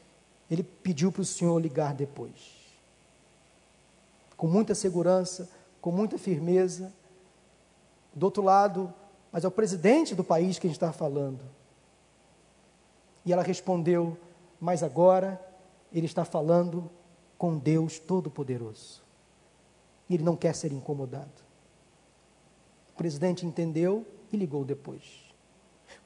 [0.50, 2.57] Ele pediu para o senhor ligar depois.
[4.38, 5.50] Com muita segurança,
[5.82, 6.90] com muita firmeza.
[8.14, 8.94] Do outro lado,
[9.30, 11.40] mas é o presidente do país que a gente está falando.
[13.26, 14.16] E ela respondeu:
[14.58, 15.38] Mas agora
[15.92, 16.90] ele está falando
[17.36, 19.02] com Deus Todo-Poderoso.
[20.08, 21.42] E ele não quer ser incomodado.
[22.94, 25.28] O presidente entendeu e ligou depois.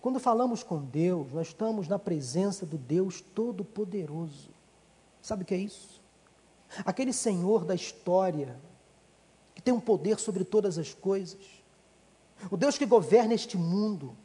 [0.00, 4.50] Quando falamos com Deus, nós estamos na presença do Deus Todo-Poderoso.
[5.20, 6.01] Sabe o que é isso?
[6.84, 8.56] Aquele Senhor da história,
[9.54, 11.40] que tem um poder sobre todas as coisas,
[12.50, 14.16] o Deus que governa este mundo,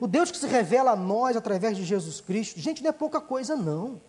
[0.00, 2.58] o Deus que se revela a nós através de Jesus Cristo.
[2.60, 4.00] Gente, não é pouca coisa, não.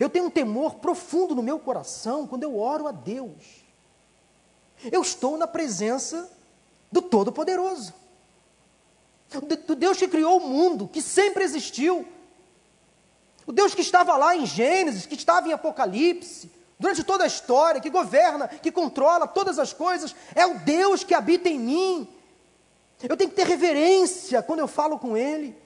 [0.00, 3.64] Eu tenho um temor profundo no meu coração quando eu oro a Deus.
[4.90, 6.30] Eu estou na presença
[6.90, 7.94] do Todo-Poderoso,
[9.66, 12.06] do Deus que criou o mundo, que sempre existiu,
[13.46, 17.80] o Deus que estava lá em Gênesis, que estava em Apocalipse, durante toda a história,
[17.80, 22.08] que governa, que controla todas as coisas, é o Deus que habita em mim.
[23.02, 25.56] Eu tenho que ter reverência quando eu falo com Ele.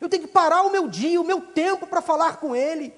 [0.00, 2.94] Eu tenho que parar o meu dia, o meu tempo para falar com Ele.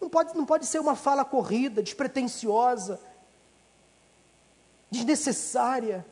[0.00, 3.00] Não pode, não pode ser uma fala corrida, despretensiosa,
[4.90, 6.04] desnecessária.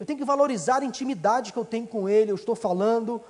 [0.00, 2.30] Eu tenho que valorizar a intimidade que eu tenho com Ele.
[2.32, 3.22] Eu estou falando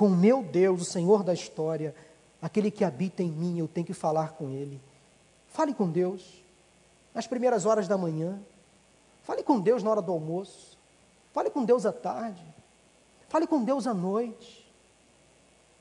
[0.00, 1.94] com o meu Deus, o Senhor da história
[2.40, 4.80] aquele que habita em mim, eu tenho que falar com ele.
[5.48, 6.42] Fale com Deus
[7.12, 8.40] nas primeiras horas da manhã.
[9.24, 10.78] Fale com Deus na hora do almoço.
[11.34, 12.42] Fale com Deus à tarde.
[13.28, 14.66] Fale com Deus à noite.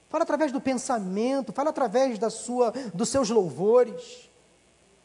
[0.10, 4.30] Fale através do pensamento, fale através da sua, dos seus louvores.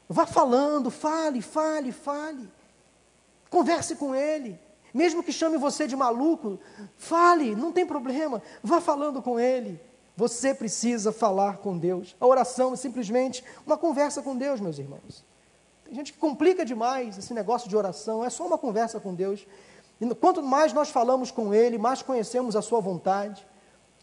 [0.09, 2.51] Vá falando, fale, fale, fale.
[3.49, 4.59] Converse com Ele.
[4.95, 6.57] Mesmo que chame você de maluco,
[6.97, 8.41] fale, não tem problema.
[8.63, 9.81] Vá falando com Ele.
[10.17, 12.15] Você precisa falar com Deus.
[12.21, 15.25] A oração é simplesmente uma conversa com Deus, meus irmãos.
[15.85, 19.45] Tem gente que complica demais esse negócio de oração, é só uma conversa com Deus.
[20.01, 23.45] E quanto mais nós falamos com Ele, mais conhecemos a Sua vontade.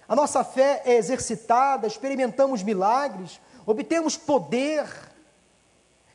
[0.08, 4.86] A nossa fé é exercitada, experimentamos milagres, obtemos poder,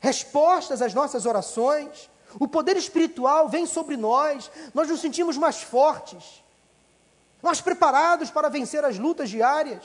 [0.00, 2.10] respostas às nossas orações.
[2.38, 6.44] O poder espiritual vem sobre nós, nós nos sentimos mais fortes
[7.46, 9.84] mais preparados para vencer as lutas diárias,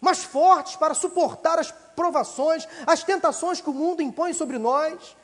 [0.00, 5.16] mais fortes para suportar as provações, as tentações que o mundo impõe sobre nós.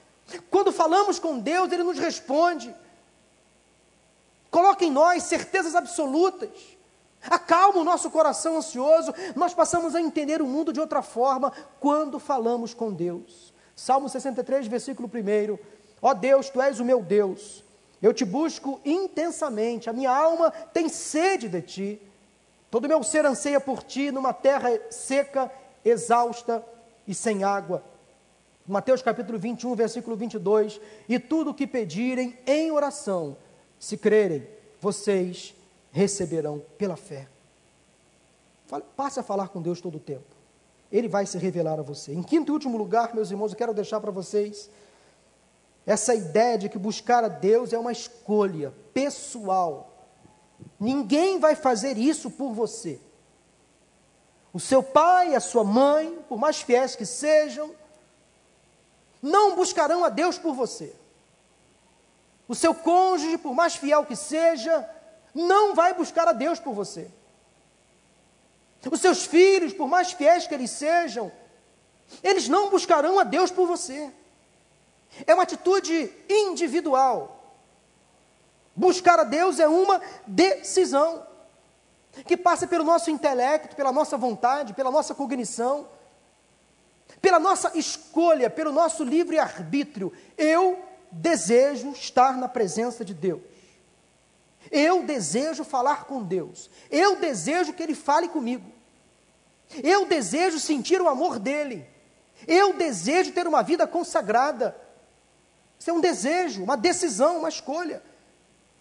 [0.50, 2.74] Quando falamos com Deus, Ele nos responde.
[4.50, 6.50] Coloca em nós certezas absolutas.
[7.22, 9.14] Acalma o nosso coração ansioso.
[9.34, 13.52] Nós passamos a entender o mundo de outra forma quando falamos com Deus.
[13.74, 15.81] Salmo 63, versículo 1.
[16.02, 17.62] Ó oh Deus, tu és o meu Deus.
[18.02, 22.02] Eu te busco intensamente, a minha alma tem sede de ti.
[22.68, 25.48] Todo o meu ser anseia por ti numa terra seca,
[25.84, 26.64] exausta
[27.06, 27.84] e sem água.
[28.66, 30.80] Mateus capítulo 21, versículo 22.
[31.08, 33.36] E tudo o que pedirem em oração,
[33.78, 34.46] se crerem,
[34.80, 35.54] vocês
[35.92, 37.28] receberão pela fé.
[38.96, 40.24] Passe a falar com Deus todo o tempo.
[40.90, 42.12] Ele vai se revelar a você.
[42.12, 44.68] Em quinto e último lugar, meus irmãos, eu quero deixar para vocês
[45.86, 50.06] essa ideia de que buscar a Deus é uma escolha pessoal.
[50.78, 53.00] Ninguém vai fazer isso por você.
[54.52, 57.74] O seu pai, a sua mãe, por mais fiéis que sejam,
[59.20, 60.94] não buscarão a Deus por você.
[62.46, 64.88] O seu cônjuge, por mais fiel que seja,
[65.34, 67.10] não vai buscar a Deus por você.
[68.90, 71.32] Os seus filhos, por mais fiéis que eles sejam,
[72.22, 74.12] eles não buscarão a Deus por você.
[75.26, 77.38] É uma atitude individual.
[78.74, 81.26] Buscar a Deus é uma decisão
[82.26, 85.88] que passa pelo nosso intelecto, pela nossa vontade, pela nossa cognição,
[87.20, 90.12] pela nossa escolha, pelo nosso livre arbítrio.
[90.36, 93.40] Eu desejo estar na presença de Deus.
[94.70, 96.70] Eu desejo falar com Deus.
[96.90, 98.64] Eu desejo que Ele fale comigo.
[99.82, 101.86] Eu desejo sentir o amor dEle.
[102.46, 104.76] Eu desejo ter uma vida consagrada.
[105.82, 108.00] Isso é um desejo, uma decisão, uma escolha.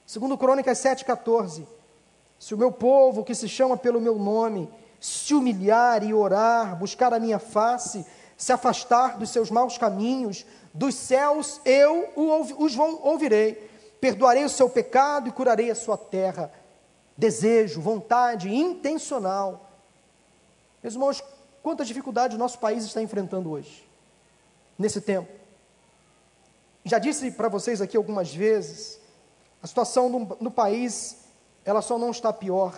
[0.06, 1.66] Segundo Crônicas 7,14.
[2.38, 7.12] Se o meu povo, que se chama pelo meu nome, se humilhar e orar, buscar
[7.12, 8.06] a minha face,
[8.38, 10.46] se afastar dos seus maus caminhos,
[10.76, 13.56] dos céus eu os ouvirei,
[14.00, 16.54] perdoarei o seu pecado e curarei a sua terra.
[17.18, 19.72] Desejo, vontade intencional.
[20.84, 21.24] Meus irmãos,
[21.64, 23.90] quantas dificuldades o nosso país está enfrentando hoje,
[24.78, 25.41] nesse tempo.
[26.84, 29.00] Já disse para vocês aqui algumas vezes,
[29.62, 31.18] a situação no, no país,
[31.64, 32.74] ela só não está pior,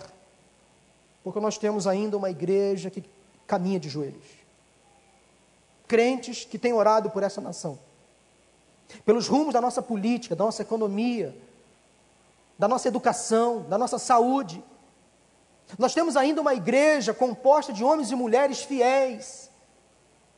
[1.22, 3.02] porque nós temos ainda uma igreja que
[3.46, 4.24] caminha de joelhos.
[5.88, 7.78] Crentes que têm orado por essa nação,
[9.06, 11.34] pelos rumos da nossa política, da nossa economia,
[12.58, 14.62] da nossa educação, da nossa saúde.
[15.78, 19.50] Nós temos ainda uma igreja composta de homens e mulheres fiéis,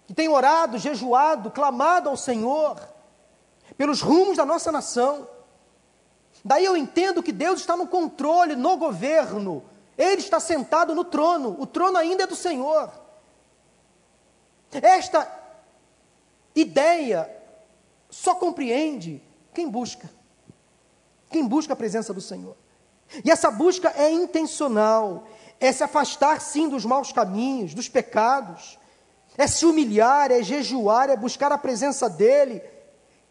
[0.06, 2.95] que têm orado, jejuado, clamado ao Senhor
[3.76, 5.28] pelos rumos da nossa nação.
[6.44, 9.64] Daí eu entendo que Deus está no controle, no governo.
[9.96, 11.56] Ele está sentado no trono.
[11.58, 12.90] O trono ainda é do Senhor.
[14.72, 15.30] Esta
[16.54, 17.30] ideia
[18.10, 19.22] só compreende
[19.52, 20.10] quem busca.
[21.30, 22.56] Quem busca a presença do Senhor.
[23.24, 25.26] E essa busca é intencional,
[25.60, 28.78] é se afastar sim dos maus caminhos, dos pecados,
[29.38, 32.62] é se humilhar, é jejuar, é buscar a presença dEle,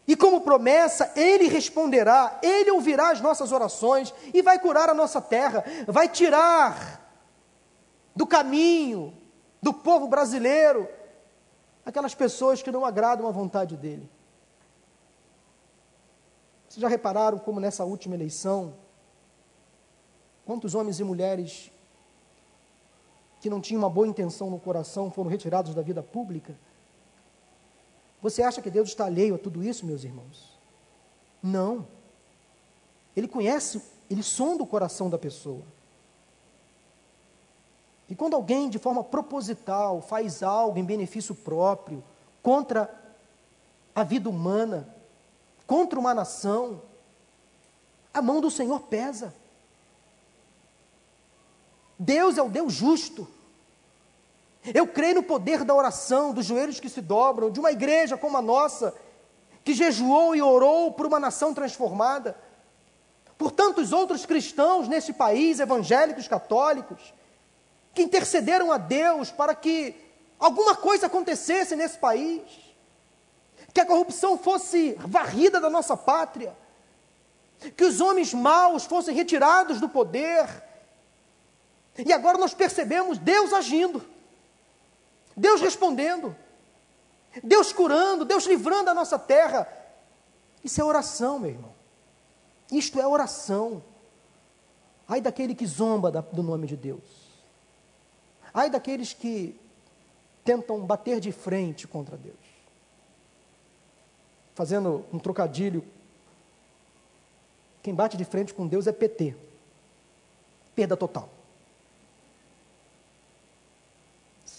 [0.06, 5.20] e como promessa, Ele responderá, Ele ouvirá as nossas orações e vai curar a nossa
[5.20, 7.02] terra, vai tirar
[8.14, 9.12] do caminho
[9.60, 10.88] do povo brasileiro
[11.84, 14.08] aquelas pessoas que não agradam à vontade dEle.
[16.68, 18.74] Vocês já repararam como nessa última eleição,
[20.44, 21.72] quantos homens e mulheres
[23.40, 26.56] que não tinham uma boa intenção no coração foram retirados da vida pública?
[28.26, 30.58] Você acha que Deus está alheio a tudo isso, meus irmãos?
[31.40, 31.86] Não.
[33.14, 35.62] Ele conhece, ele sonda o coração da pessoa.
[38.08, 42.02] E quando alguém, de forma proposital, faz algo em benefício próprio,
[42.42, 42.92] contra
[43.94, 44.92] a vida humana,
[45.64, 46.82] contra uma nação,
[48.12, 49.32] a mão do Senhor pesa.
[51.96, 53.28] Deus é o Deus justo.
[54.74, 58.36] Eu creio no poder da oração, dos joelhos que se dobram, de uma igreja como
[58.36, 58.94] a nossa,
[59.64, 62.36] que jejuou e orou por uma nação transformada,
[63.38, 67.14] por tantos outros cristãos nesse país, evangélicos, católicos,
[67.94, 69.94] que intercederam a Deus para que
[70.38, 72.42] alguma coisa acontecesse nesse país,
[73.72, 76.56] que a corrupção fosse varrida da nossa pátria,
[77.76, 80.46] que os homens maus fossem retirados do poder.
[82.04, 84.15] E agora nós percebemos Deus agindo.
[85.36, 86.34] Deus respondendo,
[87.42, 89.68] Deus curando, Deus livrando a nossa terra.
[90.64, 91.74] Isso é oração, meu irmão.
[92.72, 93.82] Isto é oração.
[95.06, 97.04] Ai daquele que zomba do nome de Deus.
[98.52, 99.60] Ai daqueles que
[100.42, 102.34] tentam bater de frente contra Deus.
[104.54, 105.84] Fazendo um trocadilho,
[107.82, 109.36] quem bate de frente com Deus é PT.
[110.74, 111.35] Perda total.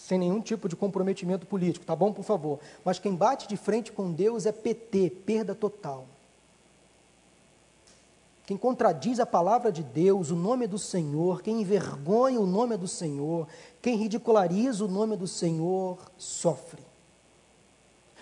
[0.08, 2.62] Sem nenhum tipo de comprometimento político, tá bom, por favor.
[2.86, 6.06] Mas quem bate de frente com Deus é PT, perda total.
[8.46, 12.88] Quem contradiz a palavra de Deus, o nome do Senhor, quem envergonha o nome do
[12.88, 13.50] Senhor,
[13.82, 16.82] quem ridiculariza o nome do Senhor, sofre.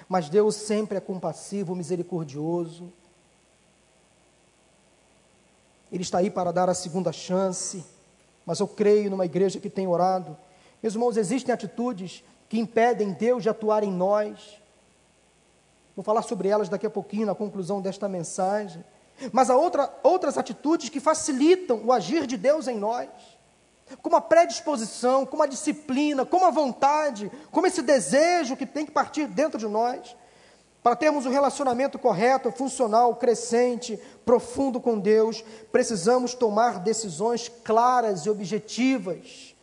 [0.09, 2.91] Mas Deus sempre é compassivo, misericordioso.
[5.91, 7.86] Ele está aí para dar a segunda chance.
[8.43, 10.36] Mas eu creio numa igreja que tem orado
[10.82, 14.61] meus irmãos, existem atitudes que impedem Deus de atuar em nós.
[15.95, 18.84] Vou falar sobre elas daqui a pouquinho, na conclusão desta mensagem.
[19.32, 23.09] Mas há outra, outras atitudes que facilitam o agir de Deus em nós,
[24.01, 28.91] como a predisposição, como a disciplina, como a vontade, como esse desejo que tem que
[28.91, 30.15] partir dentro de nós,
[30.84, 38.30] para termos um relacionamento correto, funcional, crescente, profundo com Deus, precisamos tomar decisões claras e
[38.30, 39.54] objetivas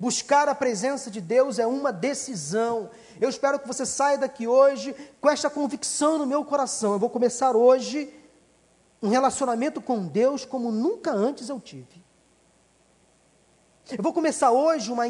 [0.00, 2.88] Buscar a presença de Deus é uma decisão.
[3.20, 6.94] Eu espero que você saia daqui hoje com esta convicção no meu coração.
[6.94, 8.10] Eu vou começar hoje
[9.02, 12.02] um relacionamento com Deus como nunca antes eu tive.
[13.90, 15.06] Eu vou começar hoje uma.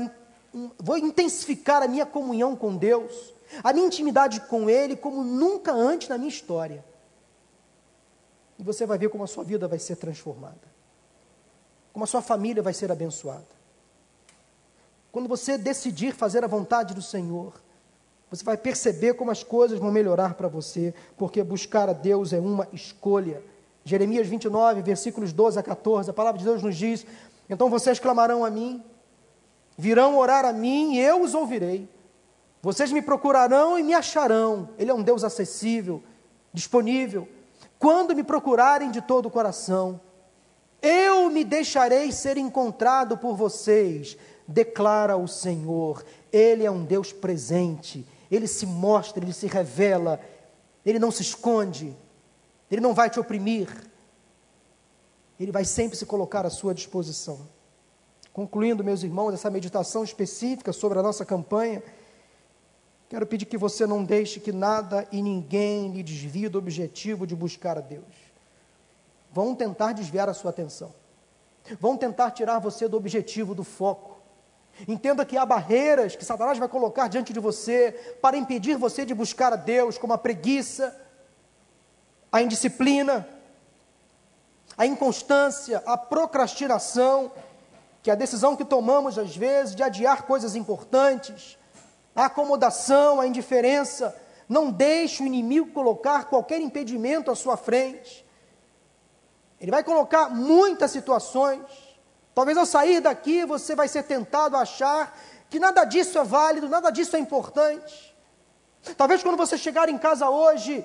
[0.53, 3.33] Um, vou intensificar a minha comunhão com Deus,
[3.63, 6.85] a minha intimidade com Ele como nunca antes na minha história.
[8.59, 10.67] E você vai ver como a sua vida vai ser transformada,
[11.93, 13.60] como a sua família vai ser abençoada.
[15.13, 17.53] Quando você decidir fazer a vontade do Senhor,
[18.31, 22.39] Você vai perceber como as coisas vão melhorar para você, porque buscar a Deus é
[22.39, 23.43] uma escolha.
[23.85, 27.05] Jeremias 29, versículos 12 a 14, a palavra de Deus nos diz:
[27.49, 28.85] Então vocês clamarão a mim,
[29.77, 31.89] virão orar a mim e eu os ouvirei.
[32.63, 34.69] Vocês me procurarão e me acharão.
[34.79, 36.01] Ele é um Deus acessível,
[36.53, 37.27] disponível.
[37.81, 40.01] Quando me procurarem de todo o coração,
[40.83, 44.17] eu me deixarei ser encontrado por vocês,
[44.51, 46.05] declara o Senhor.
[46.33, 50.21] Ele é um Deus presente, ele se mostra, ele se revela,
[50.85, 51.97] ele não se esconde,
[52.71, 53.69] ele não vai te oprimir,
[55.39, 57.49] ele vai sempre se colocar à sua disposição.
[58.33, 61.83] Concluindo, meus irmãos, essa meditação específica sobre a nossa campanha,
[63.09, 67.35] quero pedir que você não deixe que nada e ninguém lhe desvie do objetivo de
[67.35, 68.05] buscar a Deus.
[69.33, 70.93] Vão tentar desviar a sua atenção,
[71.81, 74.20] vão tentar tirar você do objetivo, do foco.
[74.89, 79.15] Entenda que há barreiras que Satanás vai colocar diante de você para impedir você de
[79.15, 80.97] buscar a Deus, como a preguiça,
[82.33, 83.29] a indisciplina,
[84.77, 87.31] a inconstância, a procrastinação,
[88.03, 91.59] que é a decisão que tomamos às vezes de adiar coisas importantes,
[92.15, 94.17] a acomodação, a indiferença.
[94.49, 98.25] Não deixe o inimigo colocar qualquer impedimento à sua frente.
[99.61, 101.61] Ele vai colocar muitas situações.
[102.41, 105.15] Talvez ao sair daqui você vai ser tentado a achar
[105.51, 108.17] que nada disso é válido, nada disso é importante.
[108.97, 110.83] Talvez quando você chegar em casa hoje,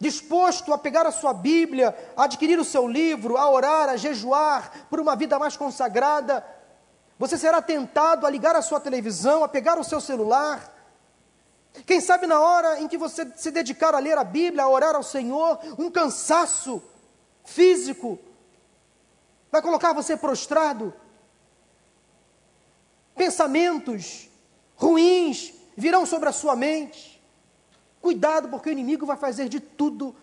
[0.00, 4.86] disposto a pegar a sua Bíblia, a adquirir o seu livro, a orar, a jejuar
[4.88, 6.42] por uma vida mais consagrada,
[7.18, 10.74] você será tentado a ligar a sua televisão, a pegar o seu celular.
[11.84, 14.96] Quem sabe na hora em que você se dedicar a ler a Bíblia, a orar
[14.96, 16.82] ao Senhor, um cansaço
[17.44, 18.18] físico
[19.50, 20.92] vai colocar você prostrado.
[23.14, 24.28] Pensamentos
[24.76, 27.22] ruins virão sobre a sua mente.
[28.00, 30.14] Cuidado, porque o inimigo vai fazer de tudo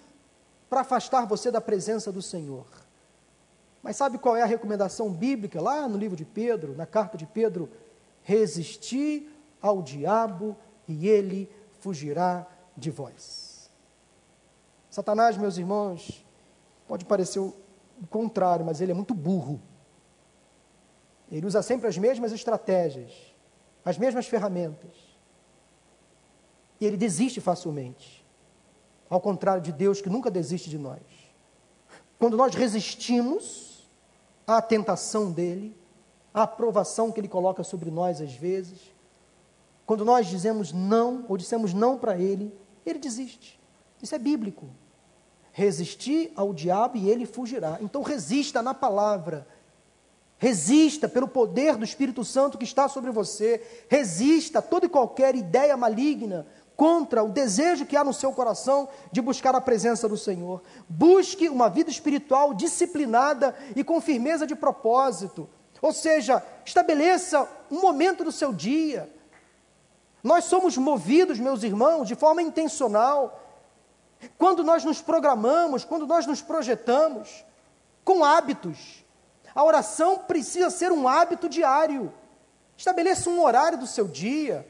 [0.70, 2.66] para afastar você da presença do Senhor.
[3.84, 7.26] Mas sabe qual é a recomendação bíblica lá no livro de Pedro, na carta de
[7.26, 7.70] Pedro?
[8.24, 10.58] Resistir ao diabo
[10.88, 13.70] e ele fugirá de vós.
[14.90, 16.26] Satanás, meus irmãos,
[16.88, 17.40] pode parecer
[18.02, 19.62] o contrário, mas ele é muito burro.
[21.32, 23.12] Ele usa sempre as mesmas estratégias,
[23.84, 24.96] as mesmas ferramentas.
[26.80, 28.24] E ele desiste facilmente.
[29.10, 31.02] Ao contrário de Deus, que nunca desiste de nós.
[32.20, 33.88] Quando nós resistimos
[34.48, 35.76] à tentação dele,
[36.34, 38.94] à aprovação que ele coloca sobre nós às vezes,
[39.86, 42.54] quando nós dizemos não, ou dissemos não para ele,
[42.86, 43.60] ele desiste.
[44.02, 44.68] Isso é bíblico.
[45.58, 47.78] Resistir ao diabo e ele fugirá.
[47.80, 49.48] Então resista na palavra.
[50.38, 53.66] Resista pelo poder do Espírito Santo que está sobre você.
[53.88, 56.46] Resista a toda e qualquer ideia maligna,
[56.76, 60.62] contra o desejo que há no seu coração de buscar a presença do Senhor.
[60.90, 65.48] Busque uma vida espiritual disciplinada e com firmeza de propósito.
[65.82, 69.10] Ou seja, estabeleça um momento do seu dia.
[70.22, 73.45] Nós somos movidos, meus irmãos, de forma intencional.
[74.38, 77.46] Quando nós nos programamos, quando nós nos projetamos
[78.04, 79.04] com hábitos.
[79.54, 82.14] A oração precisa ser um hábito diário.
[82.76, 84.66] Estabeleça um horário do seu dia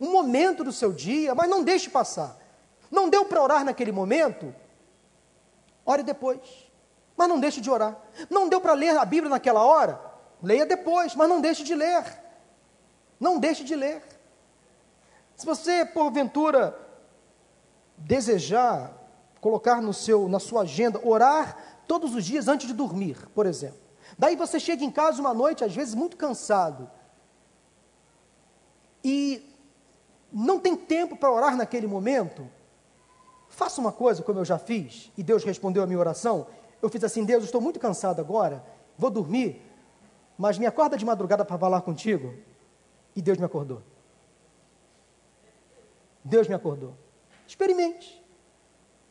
[0.00, 2.36] um momento do seu dia, mas não deixe passar.
[2.90, 4.54] Não deu para orar naquele momento?
[5.84, 6.40] Ore depois.
[7.16, 7.96] Mas não deixe de orar.
[8.30, 10.00] Não deu para ler a Bíblia naquela hora?
[10.42, 12.04] Leia depois, mas não deixe de ler.
[13.18, 14.02] Não deixe de ler.
[15.34, 16.78] Se você, porventura,
[17.98, 18.98] desejar
[19.40, 23.78] colocar no seu, na sua agenda, orar todos os dias antes de dormir, por exemplo.
[24.18, 26.90] Daí você chega em casa uma noite, às vezes muito cansado,
[29.04, 29.54] e
[30.32, 32.48] não tem tempo para orar naquele momento,
[33.48, 36.46] faça uma coisa como eu já fiz, e Deus respondeu a minha oração.
[36.82, 38.64] Eu fiz assim: Deus, eu estou muito cansado agora,
[38.96, 39.62] vou dormir,
[40.36, 42.34] mas me acorda de madrugada para falar contigo.
[43.16, 43.82] E Deus me acordou.
[46.22, 46.94] Deus me acordou.
[47.48, 48.22] Experimente.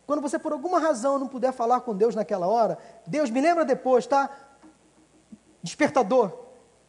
[0.06, 3.66] Quando você por alguma razão não puder falar com Deus naquela hora, Deus me lembra
[3.66, 4.30] depois, tá?
[5.62, 6.32] Despertador,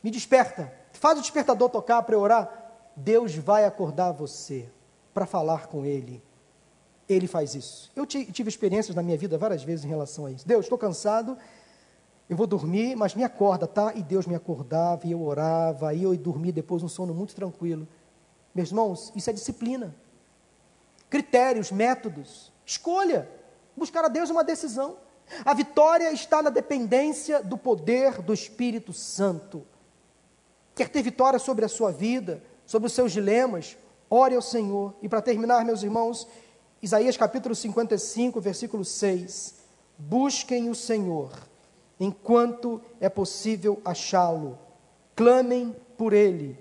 [0.03, 0.73] me desperta.
[0.93, 2.49] Faz o despertador tocar para eu orar.
[2.95, 4.69] Deus vai acordar você
[5.13, 6.23] para falar com Ele.
[7.09, 7.91] Ele faz isso.
[7.97, 10.47] Eu tive experiências na minha vida várias vezes em relação a isso.
[10.47, 11.39] Deus, estou cansado,
[12.29, 13.95] eu vou dormir, mas me acorda, tá?
[13.95, 17.35] E Deus me acordava, e eu orava, e eu ia dormir depois um sono muito
[17.35, 17.89] tranquilo.
[18.55, 19.97] Meus irmãos, isso é disciplina.
[21.11, 23.29] Critérios, métodos, escolha.
[23.77, 24.97] Buscar a Deus é uma decisão.
[25.45, 29.67] A vitória está na dependência do poder do Espírito Santo.
[30.75, 33.77] Quer ter vitória sobre a sua vida, sobre os seus dilemas,
[34.09, 34.95] ore ao Senhor.
[35.03, 36.27] E para terminar, meus irmãos,
[36.81, 39.57] Isaías capítulo 55, versículo 6.
[39.99, 41.33] Busquem o Senhor
[41.99, 44.59] enquanto é possível achá-lo.
[45.17, 46.57] Clamem por ele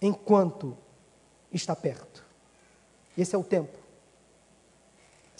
[0.00, 0.76] enquanto
[1.52, 2.24] está perto.
[3.16, 3.81] Esse é o tempo.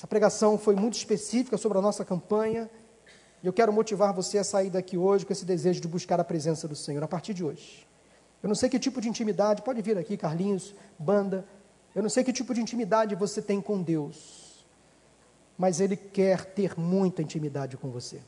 [0.03, 2.69] Essa pregação foi muito específica sobre a nossa campanha.
[3.41, 6.25] E eu quero motivar você a sair daqui hoje com esse desejo de buscar a
[6.25, 7.87] presença do Senhor a partir de hoje.
[8.43, 11.47] Eu não sei que tipo de intimidade, pode vir aqui, Carlinhos, banda.
[11.95, 14.67] Eu não sei que tipo de intimidade você tem com Deus,
[15.57, 18.21] mas Ele quer ter muita intimidade com você.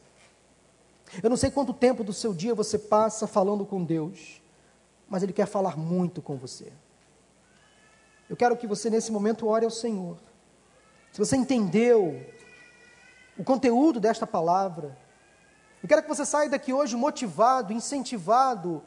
[1.20, 4.40] Eu não sei quanto tempo do seu dia você passa falando com Deus,
[5.08, 6.72] mas Ele quer falar muito com você.
[8.30, 10.16] Eu quero que você, nesse momento, ore ao Senhor.
[11.14, 12.20] Se você entendeu
[13.38, 14.98] o conteúdo desta palavra,
[15.80, 18.82] eu quero que você saia daqui hoje motivado, incentivado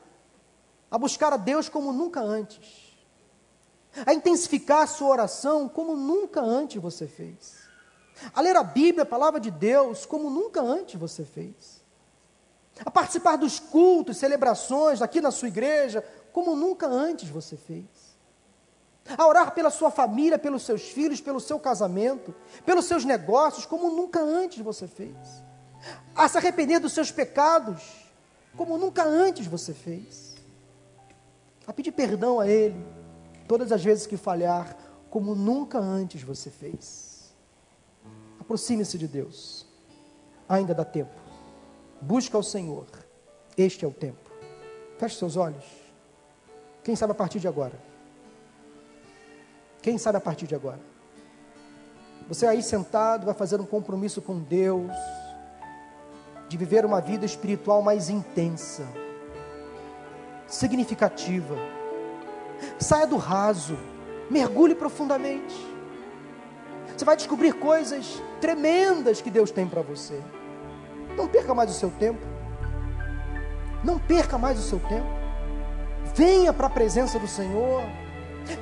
[0.91, 2.97] a buscar a Deus como nunca antes,
[4.05, 7.59] a intensificar a sua oração como nunca antes você fez,
[8.33, 11.81] a ler a Bíblia, a palavra de Deus, como nunca antes você fez,
[12.85, 16.03] a participar dos cultos, celebrações aqui na sua igreja,
[16.33, 17.85] como nunca antes você fez,
[19.15, 22.33] a orar pela sua família, pelos seus filhos, pelo seu casamento,
[22.65, 25.15] pelos seus negócios, como nunca antes você fez,
[26.15, 27.81] a se arrepender dos seus pecados,
[28.55, 30.27] como nunca antes você fez
[31.67, 32.81] a pedir perdão a Ele
[33.45, 34.75] todas as vezes que falhar,
[35.09, 37.33] como nunca antes você fez.
[38.39, 39.67] Aproxime-se de Deus,
[40.47, 41.11] ainda dá tempo.
[42.01, 42.85] Busca o Senhor,
[43.57, 44.31] este é o tempo.
[44.97, 45.65] Feche seus olhos.
[46.83, 47.86] Quem sabe a partir de agora?
[49.81, 50.79] Quem sabe a partir de agora?
[52.27, 54.91] Você aí sentado vai fazer um compromisso com Deus,
[56.49, 58.87] de viver uma vida espiritual mais intensa
[60.47, 61.55] significativa.
[62.79, 63.77] Saia do raso,
[64.29, 65.55] mergulhe profundamente.
[66.95, 70.19] Você vai descobrir coisas tremendas que Deus tem para você.
[71.15, 72.25] Não perca mais o seu tempo.
[73.83, 75.07] Não perca mais o seu tempo.
[76.15, 77.83] Venha para a presença do Senhor.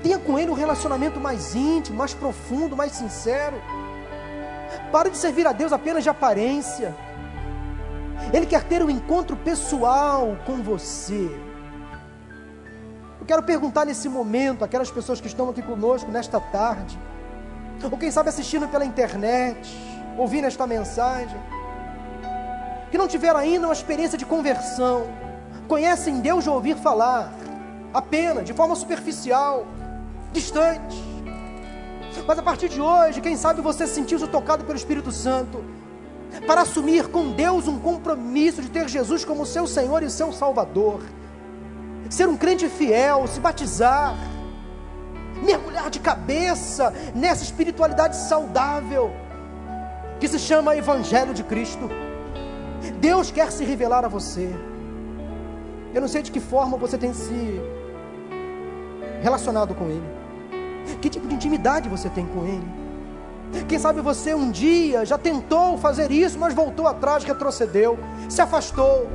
[0.02, 3.56] Tenha com Ele um relacionamento mais íntimo, mais profundo, mais sincero.
[4.92, 6.96] Pare de servir a Deus apenas de aparência.
[8.34, 11.30] Ele quer ter um encontro pessoal com você.
[13.20, 16.98] Eu quero perguntar nesse momento aquelas pessoas que estão aqui conosco nesta tarde,
[17.84, 19.76] ou quem sabe assistindo pela internet,
[20.18, 21.38] ouvindo esta mensagem,
[22.92, 25.08] que não tiveram ainda uma experiência de conversão,
[25.68, 27.34] conhecem Deus de ouvir falar,
[27.96, 29.66] apenas, de forma superficial,
[30.34, 31.02] distante.
[32.28, 35.64] Mas a partir de hoje, quem sabe você sentiu-se tocado pelo Espírito Santo
[36.46, 41.02] para assumir com Deus um compromisso de ter Jesus como seu Senhor e seu Salvador
[42.10, 44.16] ser um crente fiel, se batizar,
[45.44, 49.12] mergulhar de cabeça nessa espiritualidade saudável
[50.20, 51.90] que se chama Evangelho de Cristo.
[53.00, 54.54] Deus quer se revelar a você.
[55.94, 57.60] Eu não sei de que forma você tem se
[59.22, 60.10] relacionado com Ele,
[61.02, 62.86] que tipo de intimidade você tem com Ele.
[63.68, 67.98] Quem sabe você um dia já tentou fazer isso, mas voltou atrás, retrocedeu,
[68.28, 69.08] se afastou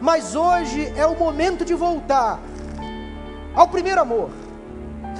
[0.00, 2.40] mas hoje é o momento de voltar
[3.54, 4.30] ao primeiro amor,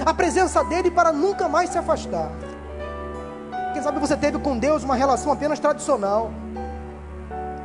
[0.05, 2.31] a presença dele para nunca mais se afastar.
[3.73, 6.31] Quem sabe você teve com Deus uma relação apenas tradicional,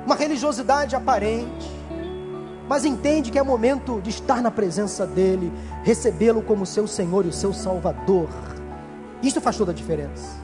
[0.06, 1.70] uma religiosidade aparente,
[2.70, 5.52] mas entende que é momento de estar na presença dele,
[5.82, 8.28] recebê-lo como seu Senhor e o seu Salvador.
[9.20, 10.36] Isso faz toda a diferença.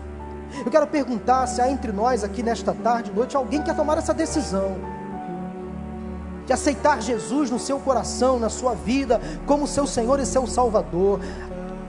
[0.65, 3.97] Eu quero perguntar se há entre nós aqui nesta tarde, noite, alguém que quer tomar
[3.99, 4.75] essa decisão
[6.45, 11.21] de aceitar Jesus no seu coração, na sua vida, como seu Senhor e seu Salvador.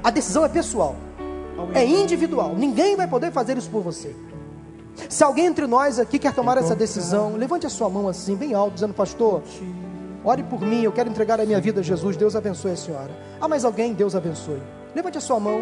[0.03, 0.95] A decisão é pessoal,
[1.73, 4.15] é individual, ninguém vai poder fazer isso por você.
[5.09, 8.53] Se alguém entre nós aqui quer tomar essa decisão, levante a sua mão assim, bem
[8.53, 9.41] alto, dizendo: Pastor,
[10.23, 13.11] ore por mim, eu quero entregar a minha vida a Jesus, Deus abençoe a senhora.
[13.39, 13.93] Há mais alguém?
[13.93, 14.61] Deus abençoe.
[14.95, 15.61] Levante a sua mão.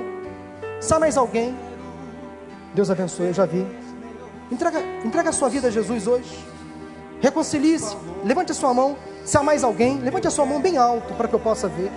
[0.91, 1.55] Há mais alguém?
[2.73, 3.65] Deus abençoe, eu já vi.
[4.51, 6.45] Entrega, entrega a sua vida a Jesus hoje.
[7.21, 7.95] Reconcilie-se.
[8.23, 8.95] Levante a sua mão.
[9.23, 11.91] Se há mais alguém, levante a sua mão bem alto para que eu possa ver.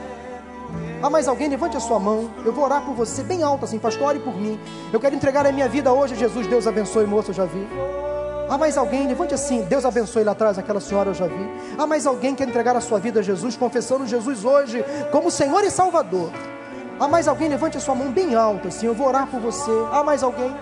[1.02, 1.48] Há mais alguém?
[1.48, 2.30] Levante a sua mão.
[2.44, 4.59] Eu vou orar por você bem alto assim, pastor, ore por mim.
[4.92, 6.46] Eu quero entregar a minha vida hoje a Jesus.
[6.46, 7.66] Deus abençoe, moço, eu já vi.
[8.49, 9.07] Há mais alguém?
[9.07, 9.62] Levante assim.
[9.62, 11.51] Deus abençoe lá atrás aquela senhora, eu já vi.
[11.76, 15.30] Há mais alguém que quer entregar a sua vida a Jesus, confessando Jesus hoje como
[15.30, 16.30] Senhor e Salvador.
[16.99, 17.49] Há mais alguém?
[17.49, 18.86] Levante a sua mão bem alto assim.
[18.86, 19.70] Eu vou orar por você.
[19.92, 20.55] Há mais alguém?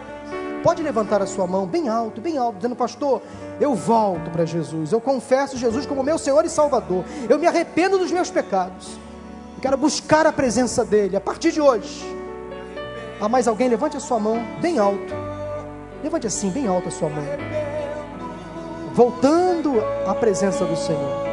[0.63, 3.23] Pode levantar a sua mão bem alto, bem alto, dizendo, pastor,
[3.61, 4.91] eu volto para Jesus.
[4.91, 7.05] Eu confesso Jesus como meu Senhor e Salvador.
[7.29, 8.99] Eu me arrependo dos meus pecados.
[9.55, 12.05] Eu quero buscar a presença dEle a partir de hoje.
[13.21, 13.69] Há mais alguém?
[13.69, 15.15] Levante a sua mão bem alto.
[16.03, 17.25] Levante assim, bem alto a sua mão.
[18.97, 19.75] Voltando
[20.07, 21.27] à presença do Senhor.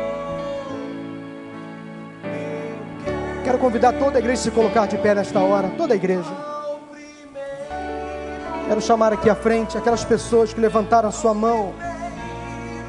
[3.41, 6.29] Quero convidar toda a igreja a se colocar de pé nesta hora, toda a igreja.
[8.67, 11.73] Quero chamar aqui à frente aquelas pessoas que levantaram a sua mão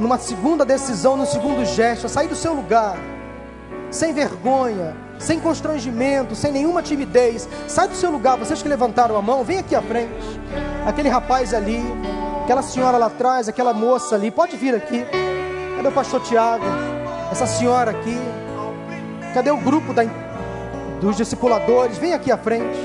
[0.00, 2.96] numa segunda decisão, no segundo gesto, a sair do seu lugar,
[3.92, 7.48] sem vergonha, sem constrangimento, sem nenhuma timidez.
[7.68, 10.40] Sai do seu lugar, vocês que levantaram a mão, vem aqui à frente.
[10.84, 11.80] Aquele rapaz ali,
[12.44, 15.04] aquela senhora lá atrás, aquela moça ali, pode vir aqui.
[15.76, 16.64] Cadê o pastor Tiago?
[17.32, 18.16] Essa senhora aqui.
[19.32, 20.04] Cadê o grupo da,
[21.00, 21.96] dos discipuladores?
[21.96, 22.78] Vem aqui à frente.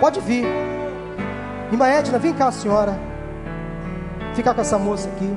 [0.00, 0.46] Pode vir.
[1.70, 2.98] Irmã Edna, vem cá, senhora.
[4.34, 5.30] Ficar com essa moça aqui.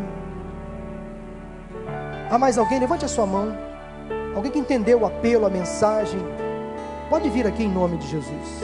[2.31, 2.79] Há mais alguém?
[2.79, 3.55] Levante a sua mão.
[4.35, 6.19] Alguém que entendeu o apelo, a mensagem.
[7.09, 8.63] Pode vir aqui em nome de Jesus.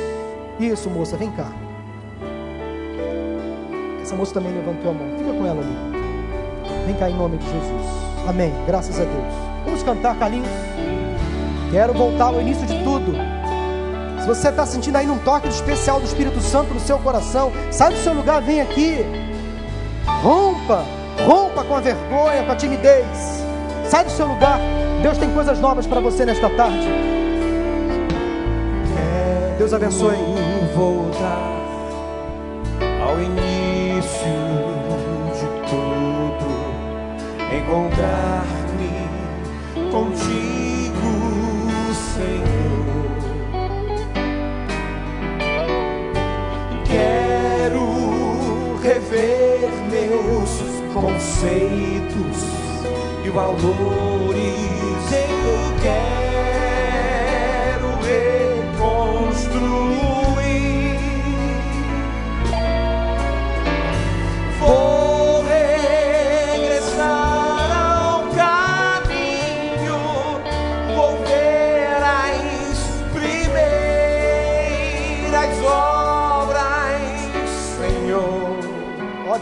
[0.58, 1.69] Isso, moça, vem cá.
[4.10, 5.05] Essa moça também levantou a mão.
[5.20, 6.88] Fica com ela ali.
[6.88, 7.86] Vem cá em nome de Jesus.
[8.28, 8.51] Amém.
[8.66, 9.34] Graças a Deus.
[9.66, 10.49] Vamos cantar, Carlinhos.
[11.70, 13.14] Quero voltar ao início de tudo.
[14.20, 17.91] Se você está sentindo aí um toque especial do Espírito Santo no seu coração, sai
[17.91, 19.05] do seu lugar, vem aqui.
[20.24, 20.84] Rompa,
[21.28, 23.05] rompa com a vergonha, com a timidez.
[23.88, 24.60] Sai do seu lugar.
[25.03, 26.88] Deus tem coisas novas para você nesta tarde.
[29.60, 30.16] Deus abençoe.
[30.76, 31.60] voltar
[33.07, 33.49] ao início
[37.70, 38.98] encontrar-me
[39.92, 41.12] contigo,
[42.16, 43.20] Senhor.
[46.86, 47.86] Quero
[48.82, 50.52] rever meus
[50.94, 52.38] conceitos
[53.24, 55.12] e valores.
[55.12, 57.90] Eu quero
[59.22, 60.19] reconstruir.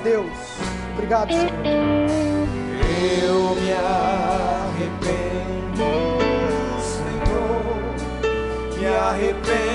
[0.08, 0.32] Deus,
[0.94, 1.52] obrigado, Senhor.
[3.22, 5.04] Eu me arrependo,
[6.80, 7.76] Senhor,
[8.78, 9.67] me arrependo,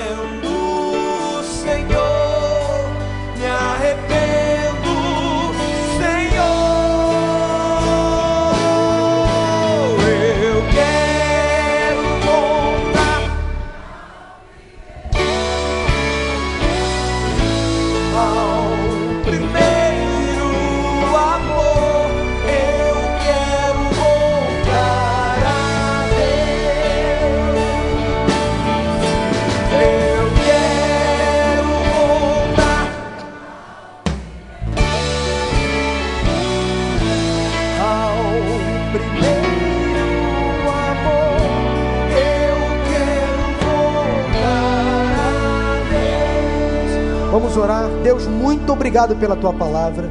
[47.53, 47.87] Vamos orar.
[48.01, 50.09] Deus, muito obrigado pela tua palavra.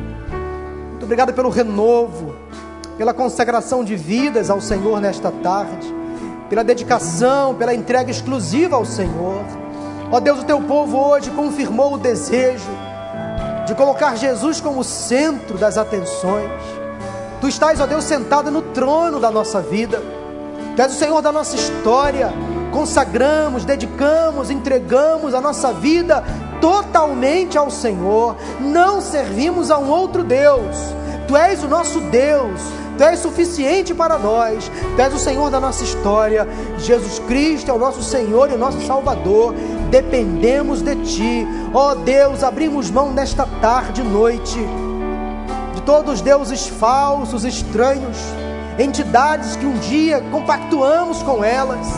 [0.90, 2.36] Muito obrigado pelo renovo,
[2.96, 5.92] pela consagração de vidas ao Senhor nesta tarde,
[6.48, 9.42] pela dedicação, pela entrega exclusiva ao Senhor.
[10.12, 12.70] Ó Deus, o teu povo hoje confirmou o desejo
[13.66, 16.48] de colocar Jesus como centro das atenções.
[17.40, 20.00] Tu estás, ó Deus, sentado no trono da nossa vida.
[20.76, 22.32] Tu és o Senhor da nossa história.
[22.70, 26.22] Consagramos, dedicamos, entregamos a nossa vida
[26.62, 28.36] totalmente ao Senhor.
[28.60, 30.76] Não servimos a um outro Deus.
[31.26, 32.60] Tu és o nosso Deus.
[32.96, 34.70] Tu és suficiente para nós.
[34.94, 36.48] Tu és o Senhor da nossa história.
[36.78, 39.54] Jesus Cristo é o nosso Senhor e o nosso Salvador.
[39.90, 41.46] Dependemos de Ti.
[41.74, 44.58] Ó Deus, abrimos mão nesta tarde e noite
[45.74, 48.18] de todos os deuses falsos, estranhos,
[48.78, 51.88] entidades que um dia compactuamos com elas.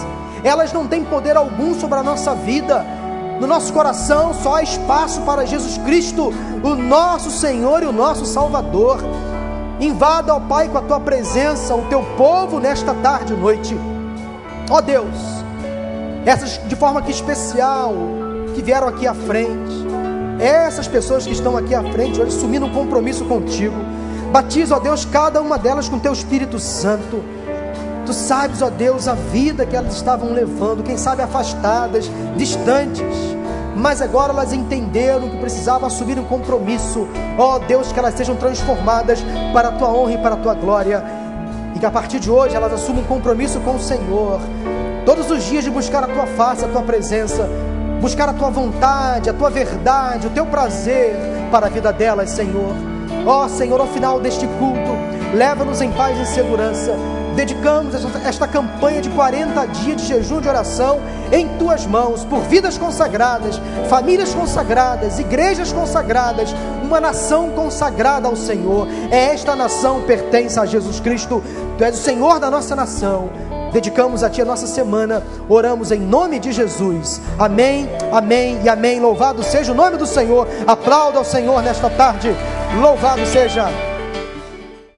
[0.43, 3.04] Elas não têm poder algum sobre a nossa vida.
[3.41, 6.32] No nosso coração só há espaço para Jesus Cristo,
[6.62, 8.99] o nosso Senhor e o nosso Salvador.
[9.80, 13.76] Invada, ó Pai, com a tua presença, o teu povo nesta tarde e noite.
[14.70, 15.14] Ó Deus,
[16.24, 17.93] essas de forma que especial
[18.55, 19.85] que vieram aqui à frente,
[20.39, 23.74] essas pessoas que estão aqui à frente hoje assumindo um compromisso contigo.
[24.30, 27.22] Batiza, ó Deus, cada uma delas com teu Espírito Santo.
[28.07, 33.05] Tu sabes, ó Deus, a vida que elas estavam levando, quem sabe afastadas, distantes.
[33.77, 37.09] Mas agora elas entenderam que precisavam assumir um compromisso.
[37.39, 39.19] Ó Deus, que elas sejam transformadas
[39.53, 41.03] para a tua honra e para a tua glória.
[41.75, 44.41] E que a partir de hoje elas assumam um compromisso com o Senhor.
[45.05, 47.49] Todos os dias de buscar a tua face, a tua presença
[48.05, 51.17] buscar a tua vontade, a tua verdade, o teu prazer
[51.51, 52.75] para a vida delas, Senhor.
[53.25, 54.91] Ó Senhor, ao final deste culto,
[55.35, 56.93] leva-nos em paz e segurança.
[57.35, 61.01] Dedicamos esta, esta campanha de 40 dias de jejum de oração
[61.32, 68.87] em tuas mãos, por vidas consagradas, famílias consagradas, igrejas consagradas, uma nação consagrada ao Senhor.
[69.11, 71.43] É esta nação pertence a Jesus Cristo.
[71.76, 73.28] Tu és o Senhor da nossa nação.
[73.72, 77.20] Dedicamos a Ti a nossa semana, oramos em nome de Jesus.
[77.37, 79.01] Amém, amém e amém.
[79.01, 80.47] Louvado seja o nome do Senhor.
[80.64, 82.32] Aplauda ao Senhor nesta tarde.
[82.80, 83.94] Louvado seja.